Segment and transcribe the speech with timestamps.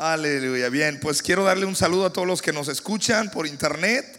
[0.00, 0.70] Aleluya.
[0.70, 4.18] Bien, pues quiero darle un saludo a todos los que nos escuchan por internet,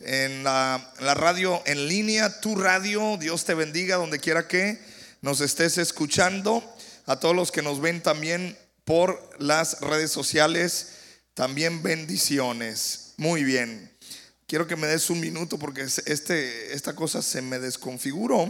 [0.00, 3.18] en la, radio en línea, tu radio.
[3.18, 4.78] Dios te bendiga donde quiera que
[5.20, 6.64] nos estés escuchando.
[7.04, 8.56] A todos los que nos ven también
[8.86, 10.92] por las redes sociales,
[11.34, 13.12] también bendiciones.
[13.18, 13.92] Muy bien.
[14.46, 18.48] Quiero que me des un minuto porque este, esta cosa se me desconfiguró,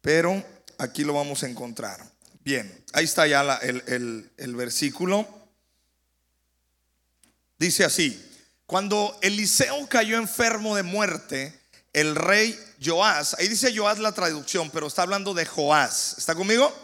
[0.00, 0.40] pero
[0.78, 2.00] aquí lo vamos a encontrar.
[2.44, 5.39] Bien, ahí está ya el, el versículo.
[7.60, 8.18] Dice así,
[8.64, 11.52] cuando Eliseo cayó enfermo de muerte,
[11.92, 16.74] el rey Joás, ahí dice Joás la traducción, pero está hablando de Joás, ¿está conmigo?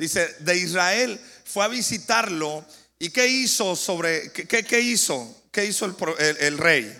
[0.00, 2.64] Dice, de Israel fue a visitarlo
[2.98, 5.42] y ¿qué hizo sobre, qué, qué hizo?
[5.52, 5.94] ¿Qué hizo el,
[6.40, 6.92] el rey?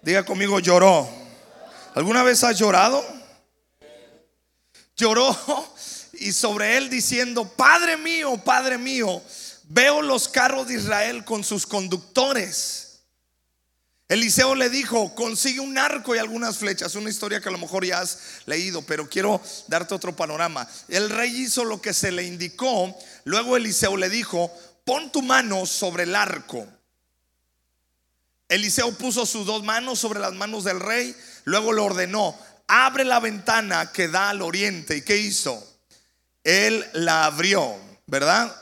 [0.00, 1.10] Diga conmigo, lloró.
[1.96, 3.04] ¿Alguna vez has llorado?
[4.96, 5.36] Lloró
[6.12, 9.20] y sobre él diciendo, Padre mío, Padre mío,
[9.66, 12.82] veo los carros de Israel con sus conductores.
[14.08, 16.94] Eliseo le dijo, consigue un arco y algunas flechas.
[16.94, 20.68] Una historia que a lo mejor ya has leído, pero quiero darte otro panorama.
[20.88, 22.96] El rey hizo lo que se le indicó.
[23.24, 24.52] Luego Eliseo le dijo,
[24.84, 26.66] pon tu mano sobre el arco.
[28.48, 33.18] Eliseo puso sus dos manos sobre las manos del rey, luego le ordenó, abre la
[33.18, 34.98] ventana que da al oriente.
[34.98, 35.60] ¿Y qué hizo?
[36.44, 38.54] Él la abrió, ¿verdad?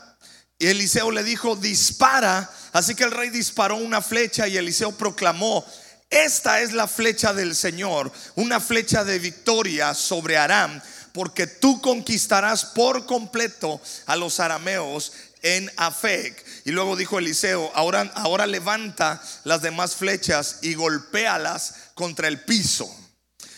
[0.59, 2.51] Y Eliseo le dijo, dispara.
[2.73, 5.65] Así que el rey disparó una flecha y Eliseo proclamó,
[6.11, 10.81] esta es la flecha del Señor, una flecha de victoria sobre Aram,
[11.13, 16.45] porque tú conquistarás por completo a los arameos en Afec.
[16.65, 22.89] Y luego dijo Eliseo, ahora, ahora levanta las demás flechas y golpéalas contra el piso.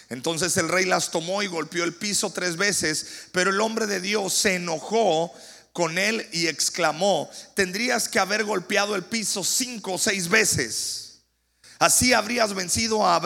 [0.08, 4.00] Entonces el rey las tomó y golpeó el piso tres veces, pero el hombre de
[4.00, 5.32] Dios se enojó
[5.76, 11.18] con él y exclamó, tendrías que haber golpeado el piso cinco o seis veces.
[11.78, 13.20] Así habrías vencido a,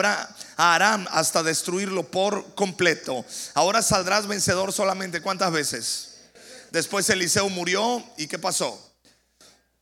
[0.57, 3.25] Aram hasta destruirlo por completo.
[3.53, 6.15] Ahora saldrás vencedor solamente cuántas veces.
[6.71, 8.97] Después Eliseo murió y ¿qué pasó?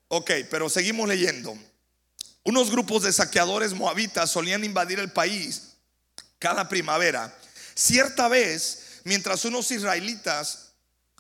[0.08, 1.58] Ok, pero seguimos leyendo.
[2.44, 5.70] Unos grupos de saqueadores moabitas solían invadir el país
[6.38, 7.36] cada primavera.
[7.74, 10.69] Cierta vez, mientras unos israelitas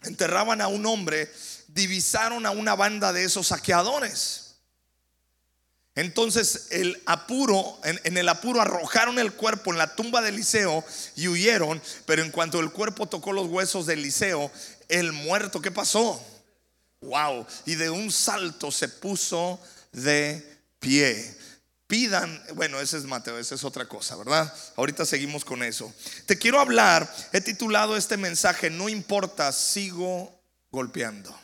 [0.03, 1.31] enterraban a un hombre,
[1.67, 4.49] divisaron a una banda de esos saqueadores.
[5.95, 10.83] Entonces el apuro, en, el apuro arrojaron el cuerpo en la tumba de Eliseo
[11.17, 14.49] y huyeron, pero en cuanto el cuerpo tocó los huesos de Eliseo,
[14.87, 16.23] el muerto, ¿qué pasó?
[17.01, 19.59] Wow, y de un salto se puso
[19.91, 21.35] de pie.
[21.89, 24.53] Pidan, bueno, ese es Mateo, esa es otra cosa, ¿verdad?
[24.75, 25.91] Ahorita seguimos con eso.
[26.27, 30.39] Te quiero hablar, he titulado este mensaje, no importa, sigo
[30.69, 31.35] golpeando.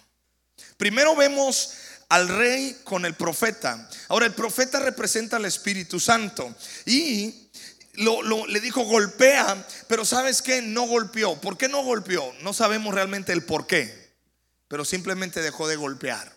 [0.78, 1.72] Primero vemos
[2.09, 3.89] al rey con el profeta.
[4.07, 6.53] Ahora, el profeta representa al Espíritu Santo
[6.85, 7.50] y
[7.95, 10.61] le dijo golpea, pero ¿sabes qué?
[10.61, 11.41] No golpeó.
[11.41, 12.31] ¿Por qué no golpeó?
[12.44, 14.13] No sabemos realmente el por qué,
[14.67, 16.34] pero simplemente dejó de golpear.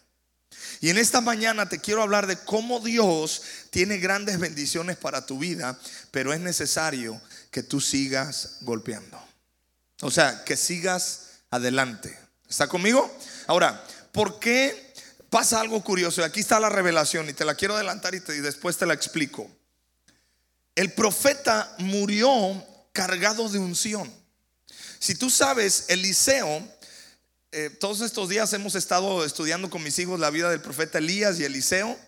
[0.80, 5.38] Y en esta mañana te quiero hablar de cómo Dios tiene grandes bendiciones para tu
[5.38, 5.78] vida,
[6.10, 7.20] pero es necesario
[7.50, 9.20] que tú sigas golpeando.
[10.02, 12.16] O sea, que sigas adelante.
[12.48, 13.12] ¿Está conmigo?
[13.46, 14.94] Ahora, ¿por qué
[15.30, 16.22] pasa algo curioso?
[16.22, 19.50] Aquí está la revelación y te la quiero adelantar y, y después te la explico.
[20.74, 24.12] El profeta murió cargado de unción.
[25.00, 26.62] Si tú sabes, Eliseo,
[27.50, 31.40] eh, todos estos días hemos estado estudiando con mis hijos la vida del profeta Elías
[31.40, 31.98] y Eliseo.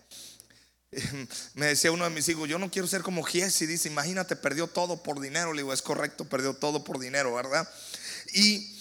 [1.55, 4.67] me decía uno de mis hijos, yo no quiero ser como Giesi, dice, imagínate, perdió
[4.67, 5.53] todo por dinero.
[5.53, 7.67] Le digo, es correcto, perdió todo por dinero, ¿verdad?
[8.33, 8.77] Y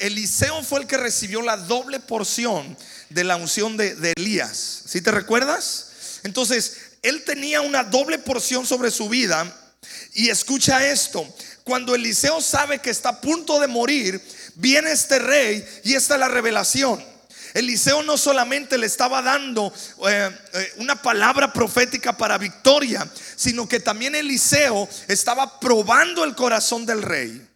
[0.00, 2.76] Eliseo fue el que recibió la doble porción
[3.10, 4.82] de la unción de, de Elías.
[4.86, 6.20] ¿Sí te recuerdas?
[6.24, 9.54] Entonces, él tenía una doble porción sobre su vida.
[10.14, 11.24] Y escucha esto,
[11.62, 14.20] cuando Eliseo sabe que está a punto de morir,
[14.58, 17.02] viene este rey y esta es la revelación.
[17.54, 19.72] Eliseo no solamente le estaba dando
[20.06, 26.84] eh, eh, una palabra profética para victoria, sino que también Eliseo estaba probando el corazón
[26.84, 27.48] del rey.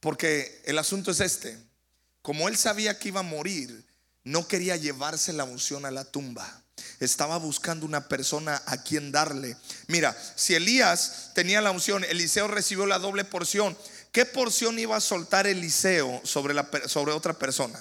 [0.00, 1.56] Porque el asunto es este,
[2.22, 3.84] como él sabía que iba a morir,
[4.24, 6.62] no quería llevarse la unción a la tumba
[7.00, 9.56] estaba buscando una persona a quien darle.
[9.86, 13.76] Mira, si Elías tenía la unción, Eliseo recibió la doble porción.
[14.16, 16.54] ¿Qué porción iba a soltar Eliseo sobre,
[16.88, 17.78] sobre otra persona?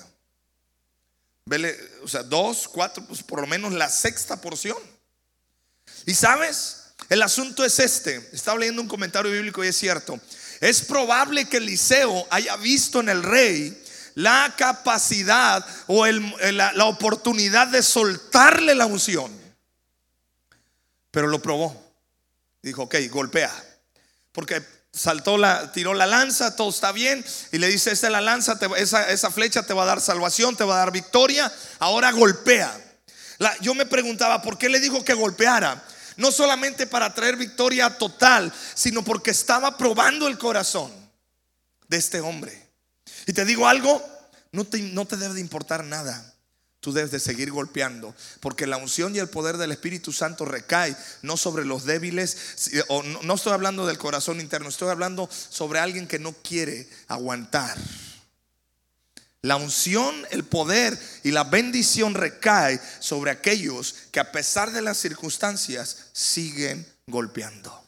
[1.45, 4.77] Vele, o sea, dos, cuatro, pues por lo menos la sexta porción.
[6.05, 8.17] Y sabes, el asunto es este.
[8.33, 10.19] Estaba leyendo un comentario bíblico y es cierto.
[10.59, 13.81] Es probable que Eliseo haya visto en el rey
[14.15, 19.31] la capacidad o la, la oportunidad de soltarle la unción.
[21.11, 21.81] Pero lo probó.
[22.61, 23.53] Dijo, ok, golpea.
[24.33, 27.23] Porque saltó la, tiró la lanza, todo está bien.
[27.51, 30.55] Y le dice, esta es la lanza, esa, esa, flecha te va a dar salvación,
[30.55, 31.51] te va a dar victoria.
[31.79, 32.71] Ahora golpea.
[33.61, 35.83] yo me preguntaba, ¿por qué le dijo que golpeara?
[36.17, 40.91] No solamente para traer victoria total, sino porque estaba probando el corazón
[41.87, 42.69] de este hombre.
[43.27, 44.03] Y te digo algo,
[44.51, 46.34] no te, no te debe de importar nada
[46.85, 50.95] tú debes de seguir golpeando, porque la unción y el poder del Espíritu Santo recae
[51.23, 56.07] no sobre los débiles, o no, estoy hablando del corazón interno, estoy hablando sobre alguien
[56.07, 57.75] que no quiere aguantar.
[59.41, 64.97] La unción, el poder y la bendición recae sobre aquellos que a pesar de las
[64.97, 67.83] circunstancias siguen golpeando.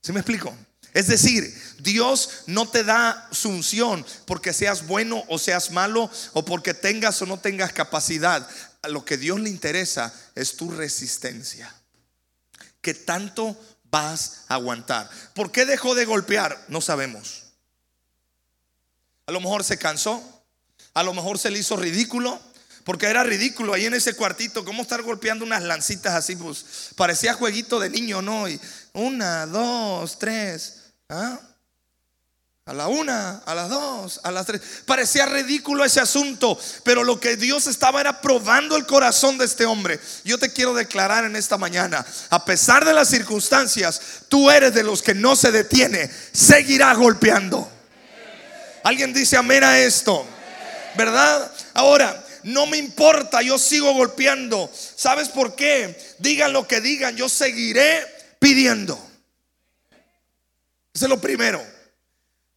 [0.00, 0.56] ¿Sí me explico?
[0.94, 6.44] Es decir, Dios no te da su unción porque seas bueno o seas malo o
[6.44, 8.46] porque tengas o no tengas capacidad.
[8.82, 11.72] A lo que Dios le interesa es tu resistencia.
[12.80, 15.08] ¿Qué tanto vas a aguantar?
[15.34, 16.64] ¿Por qué dejó de golpear?
[16.68, 17.44] No sabemos.
[19.26, 20.22] A lo mejor se cansó,
[20.94, 22.40] a lo mejor se le hizo ridículo,
[22.84, 27.34] porque era ridículo ahí en ese cuartito, cómo estar golpeando unas lancitas así, pues parecía
[27.34, 28.48] jueguito de niño, ¿no?
[28.48, 28.60] Y
[28.92, 30.81] una, dos, tres.
[31.12, 31.38] ¿Ah?
[32.64, 34.62] A la una, a las dos, a las tres.
[34.86, 39.66] Parecía ridículo ese asunto, pero lo que Dios estaba era probando el corazón de este
[39.66, 40.00] hombre.
[40.24, 44.84] Yo te quiero declarar en esta mañana, a pesar de las circunstancias, tú eres de
[44.84, 47.70] los que no se detiene, seguirá golpeando.
[48.84, 50.24] Alguien dice amén a esto,
[50.96, 51.52] ¿verdad?
[51.74, 54.70] Ahora, no me importa, yo sigo golpeando.
[54.96, 56.00] ¿Sabes por qué?
[56.20, 58.06] Digan lo que digan, yo seguiré
[58.38, 59.11] pidiendo.
[60.94, 61.64] Eso es lo primero.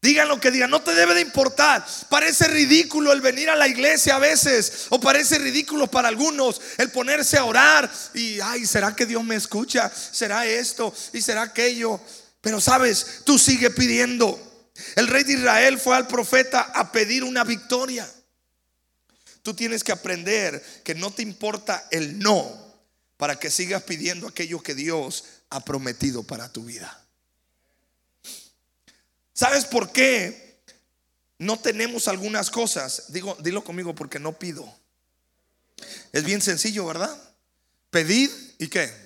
[0.01, 1.83] Digan lo que digan, no te debe de importar.
[2.09, 6.91] Parece ridículo el venir a la iglesia a veces, o parece ridículo para algunos el
[6.91, 9.89] ponerse a orar y, ay, ¿será que Dios me escucha?
[9.89, 10.93] ¿Será esto?
[11.11, 11.99] ¿Y será aquello?
[12.39, 14.69] Pero sabes, tú sigue pidiendo.
[14.95, 18.07] El rey de Israel fue al profeta a pedir una victoria.
[19.41, 22.75] Tú tienes que aprender que no te importa el no
[23.17, 27.04] para que sigas pidiendo aquello que Dios ha prometido para tu vida.
[29.35, 30.63] ¿Sabes por qué
[31.39, 33.03] no tenemos algunas cosas?
[33.09, 34.65] Digo, dilo conmigo porque no pido.
[36.13, 37.13] Es bien sencillo, ¿verdad?
[37.89, 39.05] Pedid y qué.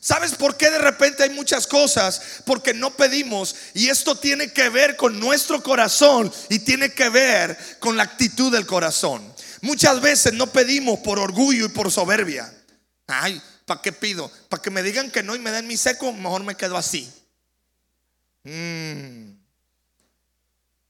[0.00, 2.42] ¿Sabes por qué de repente hay muchas cosas?
[2.44, 7.56] Porque no pedimos y esto tiene que ver con nuestro corazón y tiene que ver
[7.78, 9.32] con la actitud del corazón.
[9.60, 12.52] Muchas veces no pedimos por orgullo y por soberbia.
[13.06, 14.30] Ay, ¿para qué pido?
[14.48, 17.08] Para que me digan que no y me den mi seco, mejor me quedo así.
[18.44, 19.36] Mm.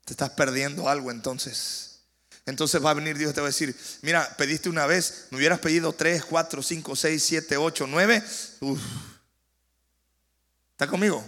[0.04, 2.00] te estás perdiendo algo entonces.
[2.46, 5.38] Entonces va a venir Dios y te va a decir, mira, pediste una vez, me
[5.38, 8.22] hubieras pedido tres, cuatro, cinco, seis, siete, ocho, nueve.
[10.72, 11.24] ¿Está conmigo?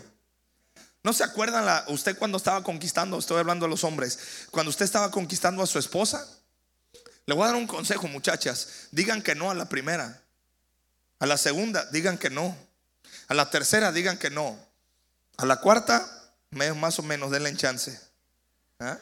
[1.02, 4.18] ¿No se acuerdan la, usted cuando estaba conquistando, estoy hablando a los hombres,
[4.50, 6.26] cuando usted estaba conquistando a su esposa?
[7.26, 8.88] Le voy a dar un consejo, muchachas.
[8.92, 10.22] Digan que no a la primera.
[11.18, 12.56] A la segunda, digan que no.
[13.28, 14.58] A la tercera, digan que no.
[15.36, 16.15] A la cuarta,
[16.56, 17.98] más o menos, denle chance.
[18.78, 18.98] ¿Ah?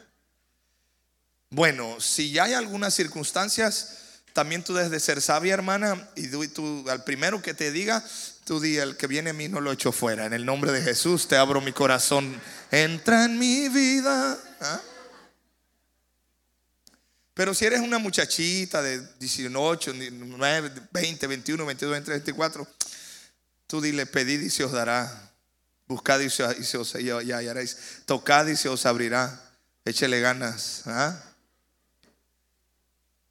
[1.51, 3.99] Bueno, si ya hay algunas circunstancias,
[4.33, 8.05] también tú debes de ser sabia, hermana, y tú, al primero que te diga,
[8.45, 10.27] tú di, el que viene a mí no lo echo fuera.
[10.27, 12.41] En el nombre de Jesús te abro mi corazón.
[12.73, 14.37] Entra en mi vida.
[14.61, 14.81] ¿Ah?
[17.35, 22.69] Pero si eres una muchachita de 18, 19, 20, 21, 22, 23, 24,
[23.67, 25.34] tú dile, pedid y se os dará.
[25.87, 27.77] Buscad y se, os hallaréis.
[28.07, 29.41] Tocad y se os abrirá.
[29.85, 30.83] Échele ganas.
[30.87, 31.21] ¿ah?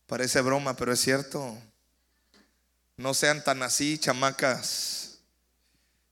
[0.06, 1.58] Parece broma, pero es cierto.
[2.98, 5.18] No sean tan así, chamacas.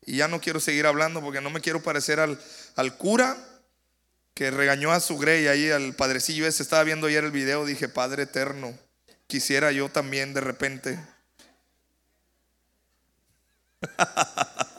[0.03, 2.41] Y ya no quiero seguir hablando porque no me quiero parecer al,
[2.75, 3.37] al cura
[4.33, 6.63] que regañó a su grey ahí, al padrecillo ese.
[6.63, 8.75] Estaba viendo ayer el video, dije, Padre eterno,
[9.27, 10.99] quisiera yo también de repente.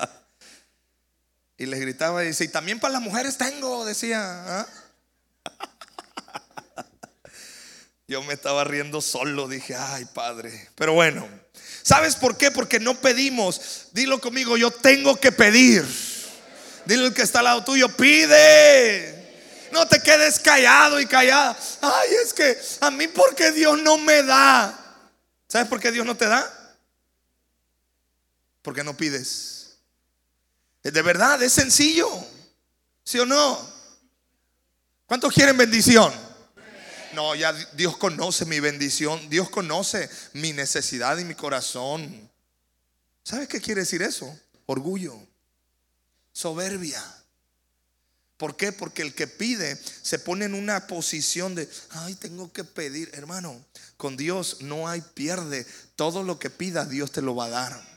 [1.63, 4.19] Y les gritaba y dice, y también para las mujeres tengo, decía.
[4.19, 4.67] ¿ah?
[8.09, 10.71] Yo me estaba riendo solo, dije, ay padre.
[10.75, 11.29] Pero bueno,
[11.85, 12.51] ¿sabes por qué?
[12.51, 13.91] Porque no pedimos.
[13.93, 15.87] Dilo conmigo, yo tengo que pedir.
[16.85, 19.69] Dile al que está al lado tuyo, pide.
[19.71, 21.57] No te quedes callado y callada.
[21.81, 24.77] Ay, es que a mí porque Dios no me da.
[25.47, 26.45] ¿Sabes por qué Dios no te da?
[28.63, 29.62] Porque no pides.
[30.83, 32.09] De verdad, es sencillo.
[33.05, 33.59] ¿Sí o no?
[35.07, 36.13] ¿Cuántos quieren bendición?
[37.15, 42.31] No, ya Dios conoce mi bendición, Dios conoce mi necesidad y mi corazón.
[43.23, 44.35] ¿Sabes qué quiere decir eso?
[44.67, 45.19] Orgullo,
[46.33, 47.03] soberbia.
[48.39, 48.73] ¿Por qué?
[48.73, 53.11] Porque el que pide se pone en una posición de, ay, tengo que pedir.
[53.13, 53.65] Hermano,
[53.97, 55.67] con Dios no hay pierde.
[55.95, 57.92] Todo lo que pida Dios te lo va a dar.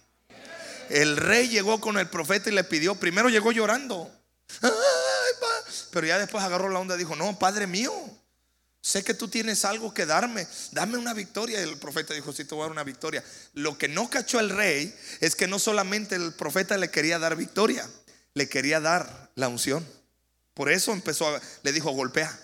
[0.90, 4.12] El rey llegó con el profeta y le pidió, primero llegó llorando.
[5.92, 7.94] pero ya después agarró la onda y dijo, no, Padre mío,
[8.82, 11.60] sé que tú tienes algo que darme, dame una victoria.
[11.60, 13.24] Y el profeta dijo, sí, te voy a dar una victoria.
[13.54, 17.36] Lo que no cachó el rey es que no solamente el profeta le quería dar
[17.36, 17.90] victoria,
[18.34, 19.86] le quería dar la unción.
[20.54, 22.40] Por eso empezó, a, le dijo, golpea.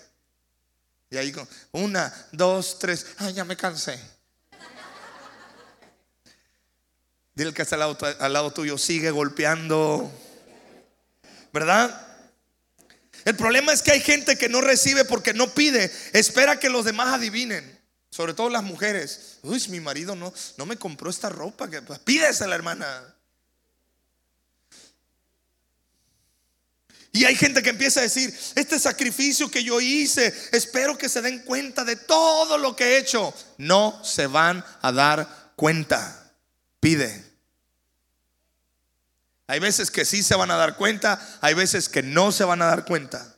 [1.10, 1.34] Y ahí,
[1.72, 4.00] una, dos, tres, ay, ya me cansé.
[7.34, 10.12] Dile que está al lado, tuyo, sigue golpeando.
[11.52, 12.08] ¿Verdad?
[13.24, 16.84] El problema es que hay gente que no recibe porque no pide, espera que los
[16.84, 17.80] demás adivinen.
[18.10, 19.38] Sobre todo las mujeres.
[19.42, 21.68] Uy, mi marido no, no me compró esta ropa.
[21.86, 23.14] Pues, la hermana.
[27.12, 31.22] Y hay gente que empieza a decir, este sacrificio que yo hice, espero que se
[31.22, 33.32] den cuenta de todo lo que he hecho.
[33.56, 36.21] No se van a dar cuenta.
[36.82, 37.24] Pide.
[39.46, 42.60] Hay veces que sí se van a dar cuenta, hay veces que no se van
[42.60, 43.36] a dar cuenta.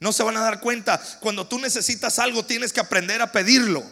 [0.00, 1.00] No se van a dar cuenta.
[1.20, 3.84] Cuando tú necesitas algo, tienes que aprender a pedirlo.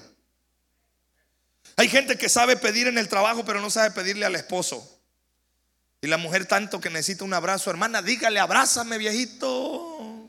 [1.76, 5.00] Hay gente que sabe pedir en el trabajo, pero no sabe pedirle al esposo.
[6.00, 10.28] Y la mujer tanto que necesita un abrazo, hermana, dígale, abrázame viejito,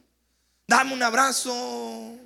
[0.67, 2.18] dame un abrazo.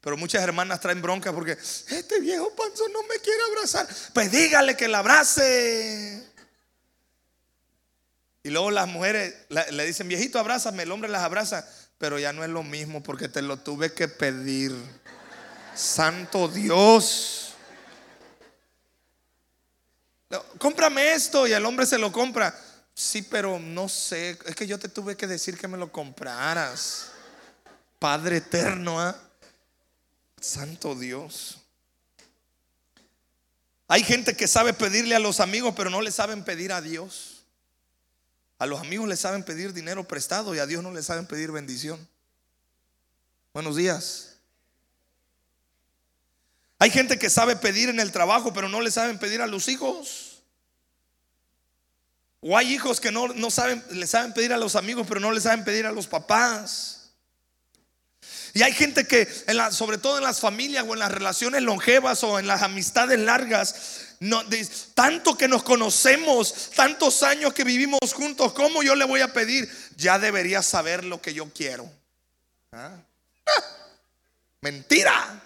[0.00, 3.86] Pero muchas hermanas traen bronca porque este viejo panzo no me quiere abrazar.
[4.14, 6.26] Pues dígale que la abrace.
[8.42, 12.42] Y luego las mujeres le dicen, viejito, abrázame, el hombre las abraza, pero ya no
[12.42, 14.74] es lo mismo porque te lo tuve que pedir.
[15.74, 17.50] Santo Dios
[20.58, 22.54] cómprame esto y el hombre se lo compra.
[22.94, 27.12] Sí, pero no sé, es que yo te tuve que decir que me lo compraras.
[27.98, 29.16] Padre eterno, ¿ah?
[30.40, 31.58] Santo Dios.
[33.86, 37.44] Hay gente que sabe pedirle a los amigos, pero no le saben pedir a Dios.
[38.58, 41.50] A los amigos le saben pedir dinero prestado y a Dios no le saben pedir
[41.50, 42.08] bendición.
[43.52, 44.36] Buenos días.
[46.78, 49.68] Hay gente que sabe pedir en el trabajo, pero no le saben pedir a los
[49.68, 50.42] hijos.
[52.40, 55.32] O hay hijos que no, no saben, le saben pedir a los amigos, pero no
[55.32, 56.99] le saben pedir a los papás.
[58.54, 59.28] Y hay gente que,
[59.70, 63.74] sobre todo en las familias o en las relaciones longevas o en las amistades largas,
[64.94, 69.70] tanto que nos conocemos, tantos años que vivimos juntos, ¿cómo yo le voy a pedir?
[69.96, 71.90] Ya debería saber lo que yo quiero.
[72.72, 72.96] ¿Ah?
[74.60, 75.42] Mentira.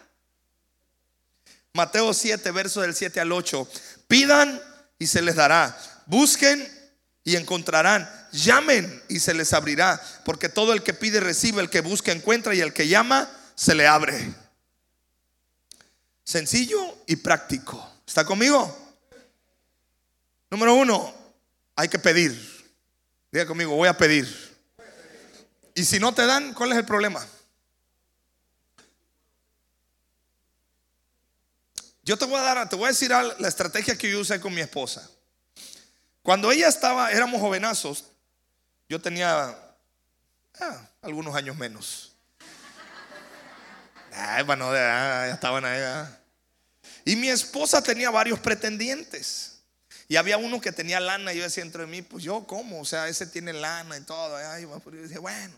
[1.73, 3.69] Mateo 7, verso del 7 al 8.
[4.09, 4.61] Pidan
[4.99, 5.77] y se les dará.
[6.07, 6.84] Busquen
[7.25, 8.09] y encontrarán.
[8.33, 10.01] Llamen y se les abrirá.
[10.25, 13.75] Porque todo el que pide recibe, el que busca encuentra y el que llama se
[13.75, 14.33] le abre.
[16.23, 17.91] Sencillo y práctico.
[18.07, 18.97] ¿Está conmigo?
[20.51, 21.13] Número uno,
[21.75, 22.33] hay que pedir.
[23.33, 24.55] Diga conmigo, voy a pedir.
[25.75, 27.27] Y si no te dan, ¿cuál es el problema?
[32.05, 34.55] Yo te voy a dar, te voy a decir la estrategia que yo usé con
[34.55, 35.11] mi esposa.
[36.25, 38.07] Cuando ella estaba, éramos jovenazos,
[38.89, 39.55] yo tenía
[40.59, 42.13] ah, algunos años menos.
[44.11, 45.83] Ay, bueno, ya estaban ahí.
[47.05, 49.59] Y mi esposa tenía varios pretendientes.
[50.09, 52.85] Y había uno que tenía lana y yo decía entre mí, pues yo cómo, o
[52.87, 54.35] sea, ese tiene lana y todo.
[54.35, 55.55] Ay, yo bueno.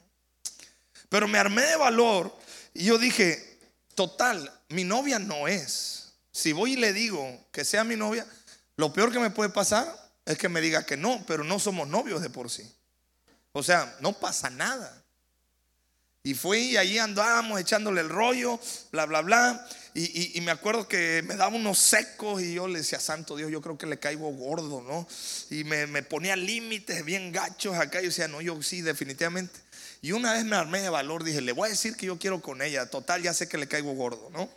[1.09, 2.37] Pero me armé de valor
[2.75, 3.61] y yo dije,
[3.95, 6.15] total, mi novia no es.
[6.33, 8.27] Si voy y le digo que sea mi novia,
[8.75, 11.89] lo peor que me puede pasar es que me diga que no, pero no somos
[11.89, 12.69] novios de por sí.
[13.53, 15.03] O sea, no pasa nada.
[16.25, 18.59] Y fui y allí andábamos echándole el rollo,
[18.91, 19.69] bla, bla, bla.
[19.95, 23.63] Y, me acuerdo que me daba unos secos y yo le decía, Santo Dios, yo
[23.63, 25.09] creo que le caigo gordo, ¿no?
[25.49, 28.01] Y me, ponía límites bien gachos acá.
[28.01, 29.59] Yo decía, no, yo sí, definitivamente.
[30.03, 32.43] Y una vez me armé de valor, dije, le voy a decir que yo quiero
[32.43, 32.91] con ella.
[32.91, 34.51] Total, ya sé que le caigo gordo, ¿no?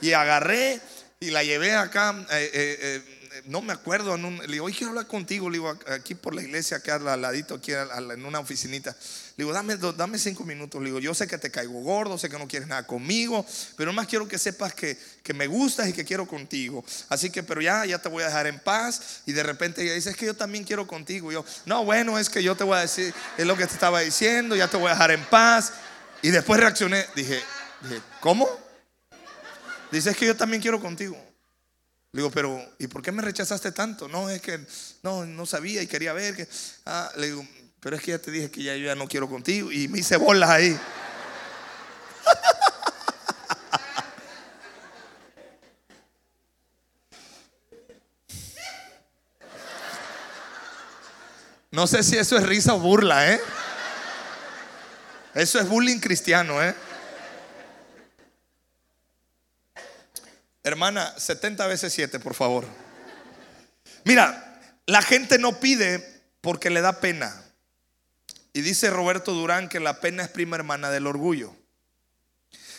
[0.00, 0.80] Y agarré
[1.20, 4.90] y la llevé acá eh, eh, no me acuerdo, en un- le digo, hoy quiero
[4.90, 8.90] hablar contigo, le digo, aquí por la iglesia, acá al ladito, aquí en una oficinita.
[9.36, 10.80] Le digo, dame, dame cinco minutos.
[10.80, 13.44] Le digo, yo sé que te caigo gordo, sé que no quieres nada conmigo,
[13.76, 16.84] pero más quiero que sepas que, que me gustas y que quiero contigo.
[17.08, 19.22] Así que, pero ya, ya te voy a dejar en paz.
[19.26, 21.30] Y de repente ella dice, es que yo también quiero contigo.
[21.30, 23.72] Y yo, no, bueno, es que yo te voy a decir, es lo que te
[23.72, 25.72] estaba diciendo, ya te voy a dejar en paz.
[26.20, 27.40] Y después reaccioné, dije,
[27.82, 28.48] dije, ¿cómo?
[29.90, 31.16] Dice, es que yo también quiero contigo.
[32.12, 34.06] Le digo, pero ¿y por qué me rechazaste tanto?
[34.06, 34.60] No, es que
[35.02, 36.46] no, no sabía y quería ver que.
[36.84, 37.46] Ah, le digo,
[37.80, 39.72] pero es que ya te dije que ya yo ya no quiero contigo.
[39.72, 40.78] Y me hice bolas ahí.
[51.70, 53.40] No sé si eso es risa o burla, ¿eh?
[55.34, 56.74] Eso es bullying cristiano, ¿eh?
[60.64, 62.66] Hermana, 70 veces 7, por favor.
[64.04, 67.42] Mira, la gente no pide porque le da pena.
[68.52, 71.56] Y dice Roberto Durán que la pena es prima hermana del orgullo.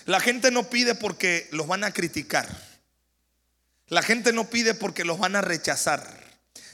[0.06, 2.48] La gente no pide porque los van a criticar.
[3.88, 6.06] La gente no pide porque los van a rechazar.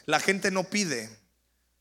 [0.05, 1.09] La gente no pide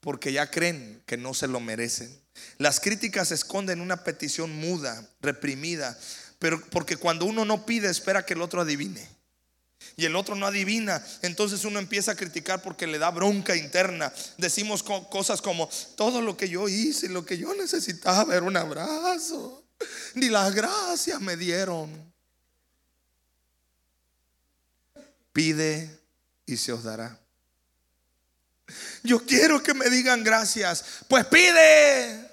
[0.00, 2.14] porque ya creen que no se lo merecen.
[2.58, 5.98] Las críticas esconden una petición muda, reprimida,
[6.38, 9.17] pero porque cuando uno no pide espera que el otro adivine.
[9.96, 14.12] Y el otro no adivina, entonces uno empieza a criticar porque le da bronca interna.
[14.36, 18.56] Decimos co- cosas como, todo lo que yo hice, lo que yo necesitaba era un
[18.56, 19.64] abrazo.
[20.14, 22.12] Ni las gracias me dieron.
[25.32, 25.98] Pide
[26.46, 27.18] y se os dará.
[29.02, 30.84] Yo quiero que me digan gracias.
[31.08, 32.28] Pues pide.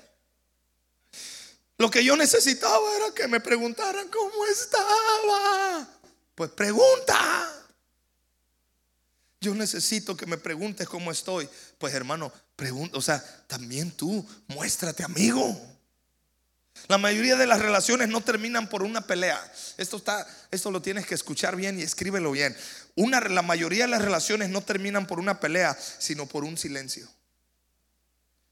[1.77, 5.87] Lo que yo necesitaba era que me preguntaran cómo estaba.
[6.35, 7.51] Pues pregunta.
[9.39, 11.49] Yo necesito que me preguntes cómo estoy.
[11.77, 15.75] Pues hermano, pregunta, o sea, también tú muéstrate amigo.
[16.87, 19.41] La mayoría de las relaciones no terminan por una pelea.
[19.77, 22.55] Esto está, esto lo tienes que escuchar bien y escríbelo bien.
[22.95, 27.07] Una, la mayoría de las relaciones no terminan por una pelea, sino por un silencio.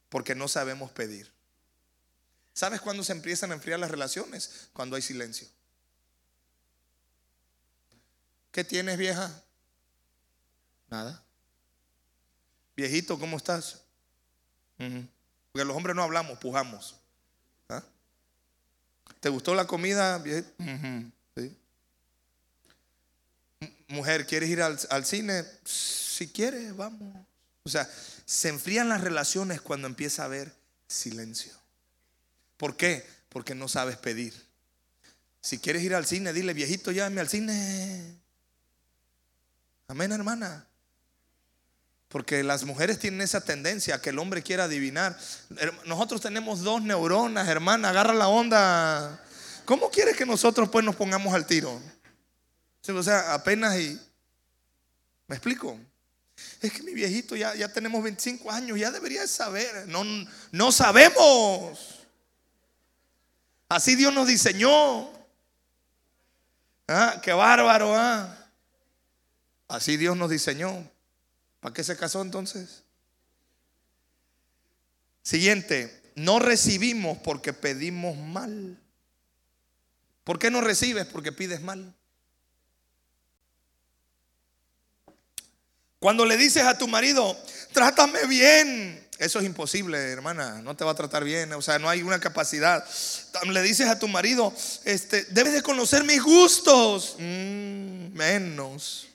[0.10, 1.32] Porque no sabemos pedir.
[2.54, 4.70] ¿Sabes cuándo se empiezan a enfriar las relaciones?
[4.74, 5.48] Cuando hay silencio.
[8.54, 9.32] ¿Qué tienes, vieja?
[10.88, 11.24] Nada.
[12.76, 13.82] Viejito, ¿cómo estás?
[14.78, 16.96] Porque los hombres no hablamos, pujamos.
[17.68, 17.84] ¿Ah?
[19.20, 20.20] ¿Te gustó la comida?
[20.20, 20.52] viejito?
[21.36, 21.58] Sí.
[23.88, 25.44] Mujer, ¿quieres ir al, al cine?
[25.66, 27.26] Si quieres, vamos.
[27.64, 27.90] O sea,
[28.24, 30.54] se enfrían las relaciones cuando empieza a haber
[30.88, 31.54] silencio.
[32.58, 33.04] ¿Por qué?
[33.30, 34.34] Porque no sabes pedir.
[35.42, 38.22] Si quieres ir al cine, dile, viejito, llévame al cine.
[39.94, 40.66] Amén, hermana.
[42.08, 45.16] Porque las mujeres tienen esa tendencia que el hombre quiera adivinar.
[45.86, 49.24] Nosotros tenemos dos neuronas, hermana, agarra la onda.
[49.66, 51.80] ¿Cómo quieres que nosotros pues nos pongamos al tiro?
[52.88, 54.02] O sea, apenas y...
[55.28, 55.78] ¿Me explico?
[56.60, 59.88] Es que mi viejito ya, ya tenemos 25 años, ya debería saber.
[59.88, 60.04] No,
[60.52, 62.00] no sabemos.
[63.70, 65.08] Así Dios nos diseñó.
[66.88, 68.43] Ah, qué bárbaro, ah.
[69.68, 70.90] Así Dios nos diseñó.
[71.60, 72.84] ¿Para qué se casó entonces?
[75.22, 78.78] Siguiente, no recibimos porque pedimos mal.
[80.24, 81.06] ¿Por qué no recibes?
[81.06, 81.94] Porque pides mal.
[86.00, 87.38] Cuando le dices a tu marido,
[87.72, 91.88] trátame bien, eso es imposible, hermana, no te va a tratar bien, o sea, no
[91.88, 92.86] hay una capacidad.
[93.48, 99.08] Le dices a tu marido, este, debes de conocer mis gustos, Mm, menos.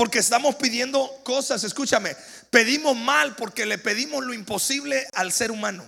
[0.00, 2.16] Porque estamos pidiendo cosas, escúchame,
[2.48, 5.86] pedimos mal porque le pedimos lo imposible al ser humano.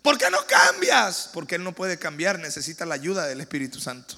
[0.00, 1.28] ¿Por qué no cambias?
[1.32, 4.14] Porque Él no puede cambiar, necesita la ayuda del Espíritu Santo.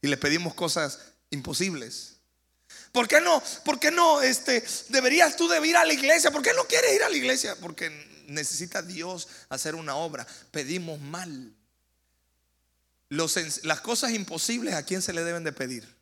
[0.00, 2.18] Y le pedimos cosas imposibles.
[2.92, 3.42] ¿Por qué no?
[3.64, 4.22] ¿Por qué no?
[4.22, 6.30] Este, deberías tú de ir a la iglesia.
[6.30, 7.56] ¿Por qué no quieres ir a la iglesia?
[7.56, 7.90] Porque
[8.28, 10.24] necesita Dios hacer una obra.
[10.52, 11.52] Pedimos mal.
[13.08, 15.95] Las cosas imposibles, ¿a quién se le deben de pedir?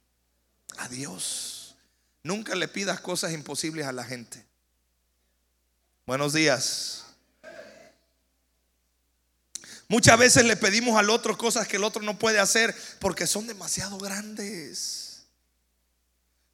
[0.79, 1.77] A Dios.
[2.23, 4.45] Nunca le pidas cosas imposibles a la gente.
[6.07, 7.05] Buenos días.
[9.89, 13.47] Muchas veces le pedimos al otro cosas que el otro no puede hacer porque son
[13.47, 15.27] demasiado grandes.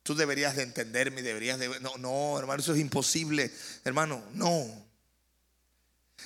[0.02, 1.80] Tú deberías de entenderme, deberías de...
[1.80, 3.52] No, no, hermano, eso es imposible.
[3.84, 4.89] Hermano, no.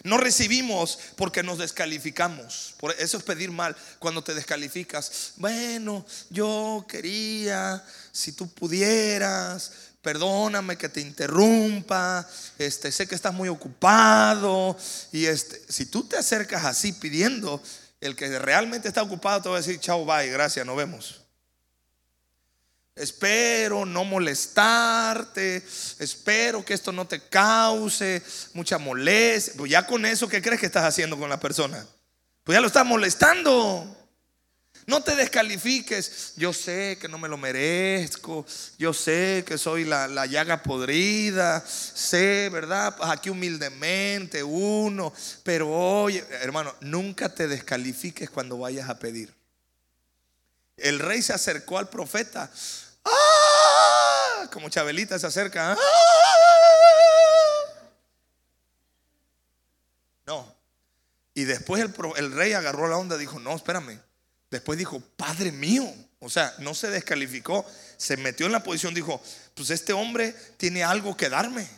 [0.02, 2.74] No recibimos porque nos descalificamos.
[2.78, 5.32] Por eso es pedir mal cuando te descalificas.
[5.36, 12.28] Bueno, yo quería, si tú pudieras, perdóname que te interrumpa.
[12.58, 14.76] Este, sé que estás muy ocupado
[15.12, 17.62] y este, si tú te acercas así pidiendo,
[18.00, 21.23] el que realmente está ocupado te va a decir, "Chao, bye, gracias, nos vemos."
[22.96, 25.56] Espero no molestarte.
[25.98, 29.54] Espero que esto no te cause mucha molestia.
[29.56, 31.84] Pues ya con eso, ¿qué crees que estás haciendo con la persona?
[32.44, 33.96] Pues ya lo estás molestando.
[34.86, 36.34] No te descalifiques.
[36.36, 38.46] Yo sé que no me lo merezco.
[38.78, 41.64] Yo sé que soy la, llaga podrida.
[41.66, 42.94] Sé, ¿verdad?
[42.96, 45.12] Pues aquí humildemente uno.
[45.42, 49.34] Pero oye, hermano, nunca te descalifiques cuando vayas a pedir.
[50.76, 52.50] El rey se acercó al profeta
[53.04, 54.48] ¡Ah!
[54.52, 55.72] Como Chabelita se acerca.
[55.72, 55.76] ¡Ah!
[60.26, 60.54] No.
[61.34, 61.84] Y después
[62.16, 64.00] el, rey agarró la onda y dijo, no, espérame.
[64.50, 65.92] Después dijo, Padre mío.
[66.20, 67.66] O sea, no se descalificó,
[67.98, 69.22] se metió en la posición, dijo,
[69.54, 71.68] pues este hombre tiene algo que darme.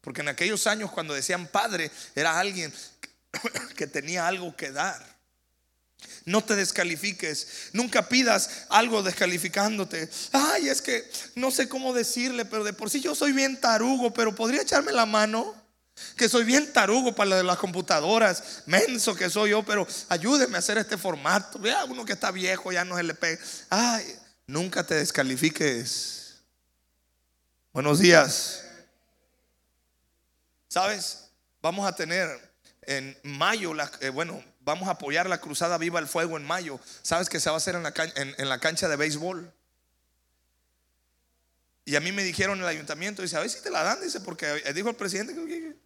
[0.00, 2.72] Porque en aquellos años cuando decían padre, era alguien
[3.76, 5.11] que tenía algo que dar.
[6.24, 7.70] No te descalifiques.
[7.72, 10.08] Nunca pidas algo descalificándote.
[10.32, 14.12] Ay, es que no sé cómo decirle, pero de por sí yo soy bien tarugo,
[14.12, 15.54] pero podría echarme la mano.
[16.16, 20.56] Que soy bien tarugo para lo de las computadoras, menso que soy yo, pero ayúdeme
[20.56, 21.58] a hacer este formato.
[21.58, 23.40] Vea uno que está viejo, ya no se le pega.
[23.68, 24.04] Ay,
[24.46, 26.36] nunca te descalifiques.
[27.72, 28.64] Buenos días.
[30.68, 31.28] ¿Sabes?
[31.60, 32.28] Vamos a tener
[32.82, 36.78] en mayo, eh, bueno, vamos a apoyar la Cruzada Viva el Fuego en mayo.
[37.02, 39.52] ¿Sabes que se va a hacer en la, cancha de béisbol?
[41.84, 44.00] Y a mí me dijeron en el ayuntamiento, dice, a ver si te la dan,
[44.00, 45.76] dice, porque dijo el presidente que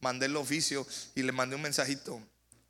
[0.00, 2.20] mandé el oficio y le mandé un mensajito.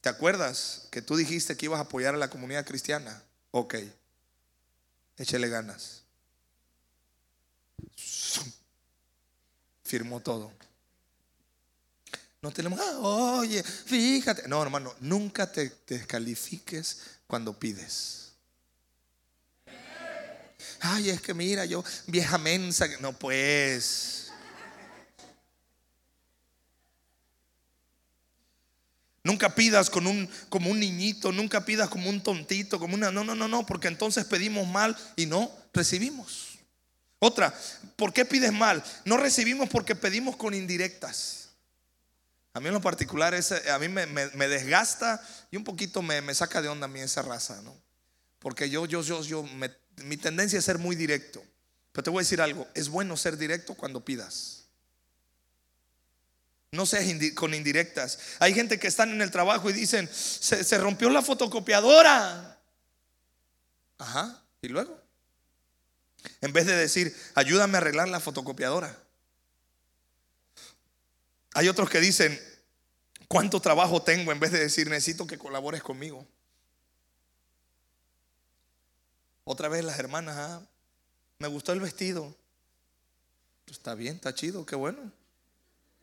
[0.00, 3.22] ¿Te acuerdas que tú dijiste que ibas a apoyar a la comunidad cristiana?
[3.52, 3.76] Ok,
[5.16, 6.02] échele ganas.
[9.84, 10.52] Firmó todo.
[12.42, 14.48] No tenemos, ah, oye, fíjate.
[14.48, 18.32] No, hermano, nunca te descalifiques cuando pides.
[20.80, 24.32] Ay, es que mira, yo, vieja mensa, no pues.
[29.22, 33.10] Nunca pidas con un, como un niñito, nunca pidas como un tontito, como una...
[33.10, 36.58] No, no, no, no, porque entonces pedimos mal y no recibimos.
[37.18, 37.54] Otra,
[37.96, 38.82] ¿por qué pides mal?
[39.04, 41.39] No recibimos porque pedimos con indirectas.
[42.52, 46.68] A mí en lo particular, a mí me, desgasta y un poquito me, saca de
[46.68, 47.76] onda a mí esa raza, ¿no?
[48.38, 49.44] Porque yo, yo, yo, yo,
[49.96, 51.42] mi tendencia es ser muy directo.
[51.92, 54.64] Pero te voy a decir algo, es bueno ser directo cuando pidas.
[56.72, 58.18] No seas con indirectas.
[58.38, 62.60] Hay gente que están en el trabajo y dicen, se, se rompió la fotocopiadora.
[63.98, 65.00] Ajá, y luego.
[66.40, 68.96] En vez de decir, ayúdame a arreglar la fotocopiadora.
[71.54, 72.38] Hay otros que dicen,
[73.28, 74.32] ¿cuánto trabajo tengo?
[74.32, 76.26] En vez de decir, necesito que colabores conmigo.
[79.44, 80.62] Otra vez las hermanas, ah,
[81.38, 82.36] me gustó el vestido.
[83.66, 85.12] Está bien, está chido, qué bueno.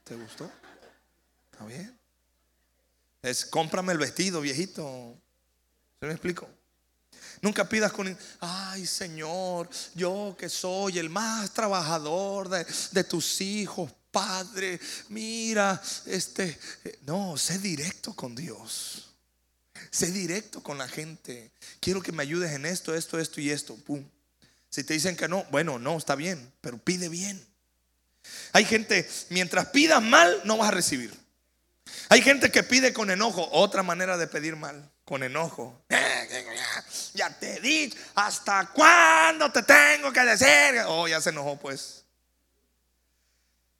[0.03, 0.49] ¿Te gustó?
[1.51, 1.97] Está bien.
[3.21, 5.15] Es cómprame el vestido, viejito.
[5.99, 6.47] ¿Se me explico?
[7.41, 13.91] Nunca pidas con, ay Señor, yo que soy el más trabajador de, de tus hijos,
[14.17, 16.57] Padre, mira, este,
[17.05, 19.09] no, sé directo con Dios.
[19.91, 21.51] Sé directo con la gente.
[21.79, 23.75] Quiero que me ayudes en esto, esto, esto y esto.
[23.75, 24.03] Pum.
[24.71, 27.45] Si te dicen que no, bueno, no, está bien, pero pide bien.
[28.53, 31.13] Hay gente, mientras pidas mal, no vas a recibir.
[32.09, 35.85] Hay gente que pide con enojo, otra manera de pedir mal, con enojo.
[37.13, 40.81] Ya te di, ¿hasta cuándo te tengo que decir?
[40.87, 42.06] Oh, ya se enojó pues.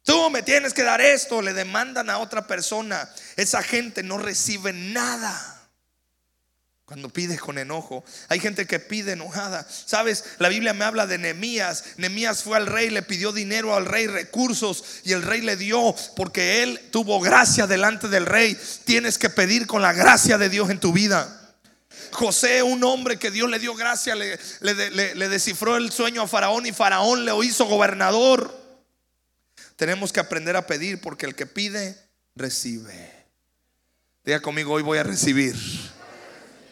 [0.07, 3.09] Tú me tienes que dar esto, le demandan a otra persona.
[3.35, 5.67] Esa gente no recibe nada.
[6.85, 9.67] Cuando pides con enojo, hay gente que pide enojada.
[9.69, 11.83] Sabes, la Biblia me habla de Nemías.
[11.97, 15.93] Nemías fue al rey, le pidió dinero al rey, recursos, y el rey le dio
[16.15, 18.57] porque él tuvo gracia delante del rey.
[18.85, 21.53] Tienes que pedir con la gracia de Dios en tu vida.
[22.11, 26.65] José, un hombre que Dios le dio gracia, le, le descifró el sueño a Faraón
[26.65, 28.66] y Faraón le hizo gobernador.
[29.77, 31.97] Tenemos que aprender a pedir porque el que pide,
[32.35, 33.13] recibe.
[34.25, 35.55] Diga conmigo, hoy voy a recibir.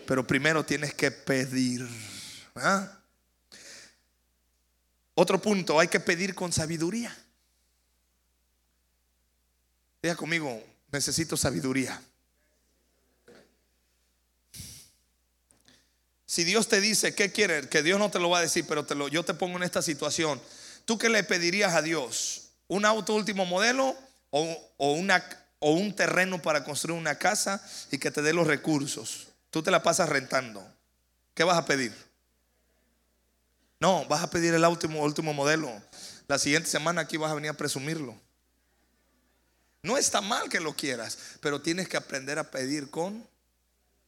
[0.06, 1.88] Pero primero tienes que pedir.
[5.14, 7.16] Otro punto, hay que pedir con sabiduría.
[10.02, 10.62] Diga conmigo,
[10.96, 12.02] Necesito sabiduría.
[16.26, 17.68] Si Dios te dice, ¿qué quiere?
[17.68, 20.42] Que Dios no te lo va a decir, pero yo te pongo en esta situación.
[20.86, 22.45] ¿Tú qué le pedirías a Dios?
[22.68, 23.96] ¿Un auto último modelo
[24.32, 25.24] o, o, una,
[25.60, 29.28] o un terreno para construir una casa y que te dé los recursos?
[29.52, 30.66] Tú te la pasas rentando.
[31.34, 31.94] ¿Qué vas a pedir?
[33.80, 35.72] No, vas a pedir el último, último modelo.
[36.28, 38.20] La siguiente semana aquí vas a venir a presumirlo.
[39.84, 43.28] No está mal que lo quieras, pero tienes que aprender a pedir con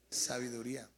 [0.10, 0.90] sabiduría.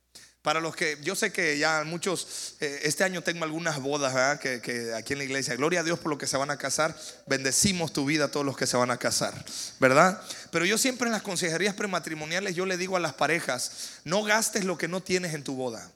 [0.41, 4.93] Para los que yo sé que ya muchos, eh, este año tengo algunas bodas que,
[4.95, 5.55] aquí en la iglesia.
[5.57, 6.97] Gloria a Dios por los que se van a casar.
[7.27, 9.33] Bendecimos tu vida a todos los que se van a casar,
[9.79, 10.21] ¿verdad?
[10.51, 14.63] Pero yo siempre en las consejerías prematrimoniales yo le digo a las parejas, no gastes
[14.63, 15.91] lo que no tienes en tu boda.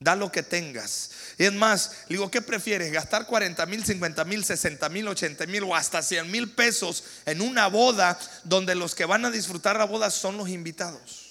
[0.00, 1.10] Da lo que tengas.
[1.38, 2.92] Y es más, digo, ¿qué prefieres?
[2.92, 7.40] ¿Gastar 40 mil, 50 mil, 60 mil, 80 mil o hasta 100 mil pesos en
[7.40, 11.25] una boda donde los que van a disfrutar la boda son los invitados?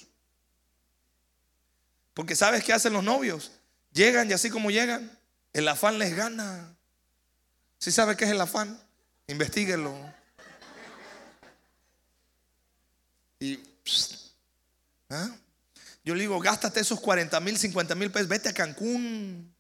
[2.16, 3.52] Porque ¿sabes qué hacen los novios?
[3.92, 5.12] Llegan y así como llegan,
[5.54, 6.74] el afán les gana.
[7.78, 8.80] ¿Sí sabe qué es el afán?
[9.28, 9.94] Investíguelo.
[13.40, 13.60] Y
[15.10, 15.30] ¿ah?
[16.06, 19.54] yo le digo, gástate esos 40 mil, 50 mil pesos, vete a Cancún.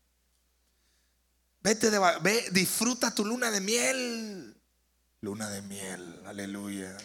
[1.61, 4.55] Vete de, ve, disfruta tu luna de miel.
[5.19, 6.95] Luna de miel, aleluya.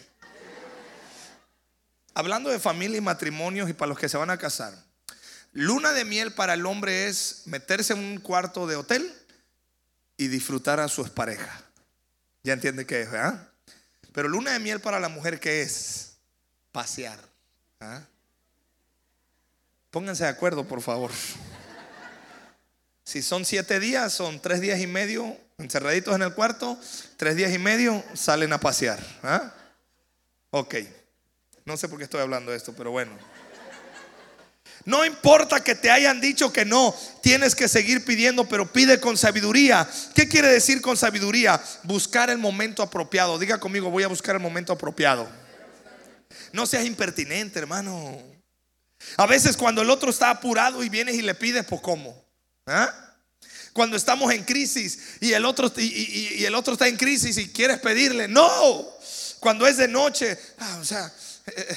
[2.13, 4.90] Hablando de familia y matrimonios y para los que se van a casar.
[5.53, 9.13] Luna de miel para el hombre es meterse en un cuarto de hotel
[10.17, 11.61] y disfrutar a su pareja.
[12.43, 13.49] Ya entiende qué es, ¿verdad?
[14.13, 16.13] Pero luna de miel para la mujer, ¿qué es?
[16.71, 17.19] Pasear.
[17.79, 18.01] ¿ah?
[19.89, 21.11] Pónganse de acuerdo, por favor.
[23.03, 26.79] Si son siete días, son tres días y medio encerraditos en el cuarto,
[27.17, 28.99] tres días y medio salen a pasear.
[29.23, 29.53] ¿ah?
[30.51, 30.75] Ok.
[31.65, 33.11] No sé por qué estoy hablando de esto, pero bueno.
[34.85, 39.17] No importa que te hayan dicho que no, tienes que seguir pidiendo, pero pide con
[39.17, 39.87] sabiduría.
[40.15, 41.61] ¿Qué quiere decir con sabiduría?
[41.83, 43.37] Buscar el momento apropiado.
[43.37, 45.29] Diga conmigo, voy a buscar el momento apropiado.
[46.51, 48.17] No seas impertinente, hermano.
[49.17, 52.15] A veces cuando el otro está apurado y vienes y le pides, pues cómo.
[52.65, 52.93] ¿Ah?
[53.73, 57.79] Cuando estamos en crisis y el otro y, el otro está en crisis y quieres
[57.79, 58.49] pedirle, no.
[59.39, 61.11] Cuando es de noche, ah, o sea,
[61.47, 61.75] eh, eh,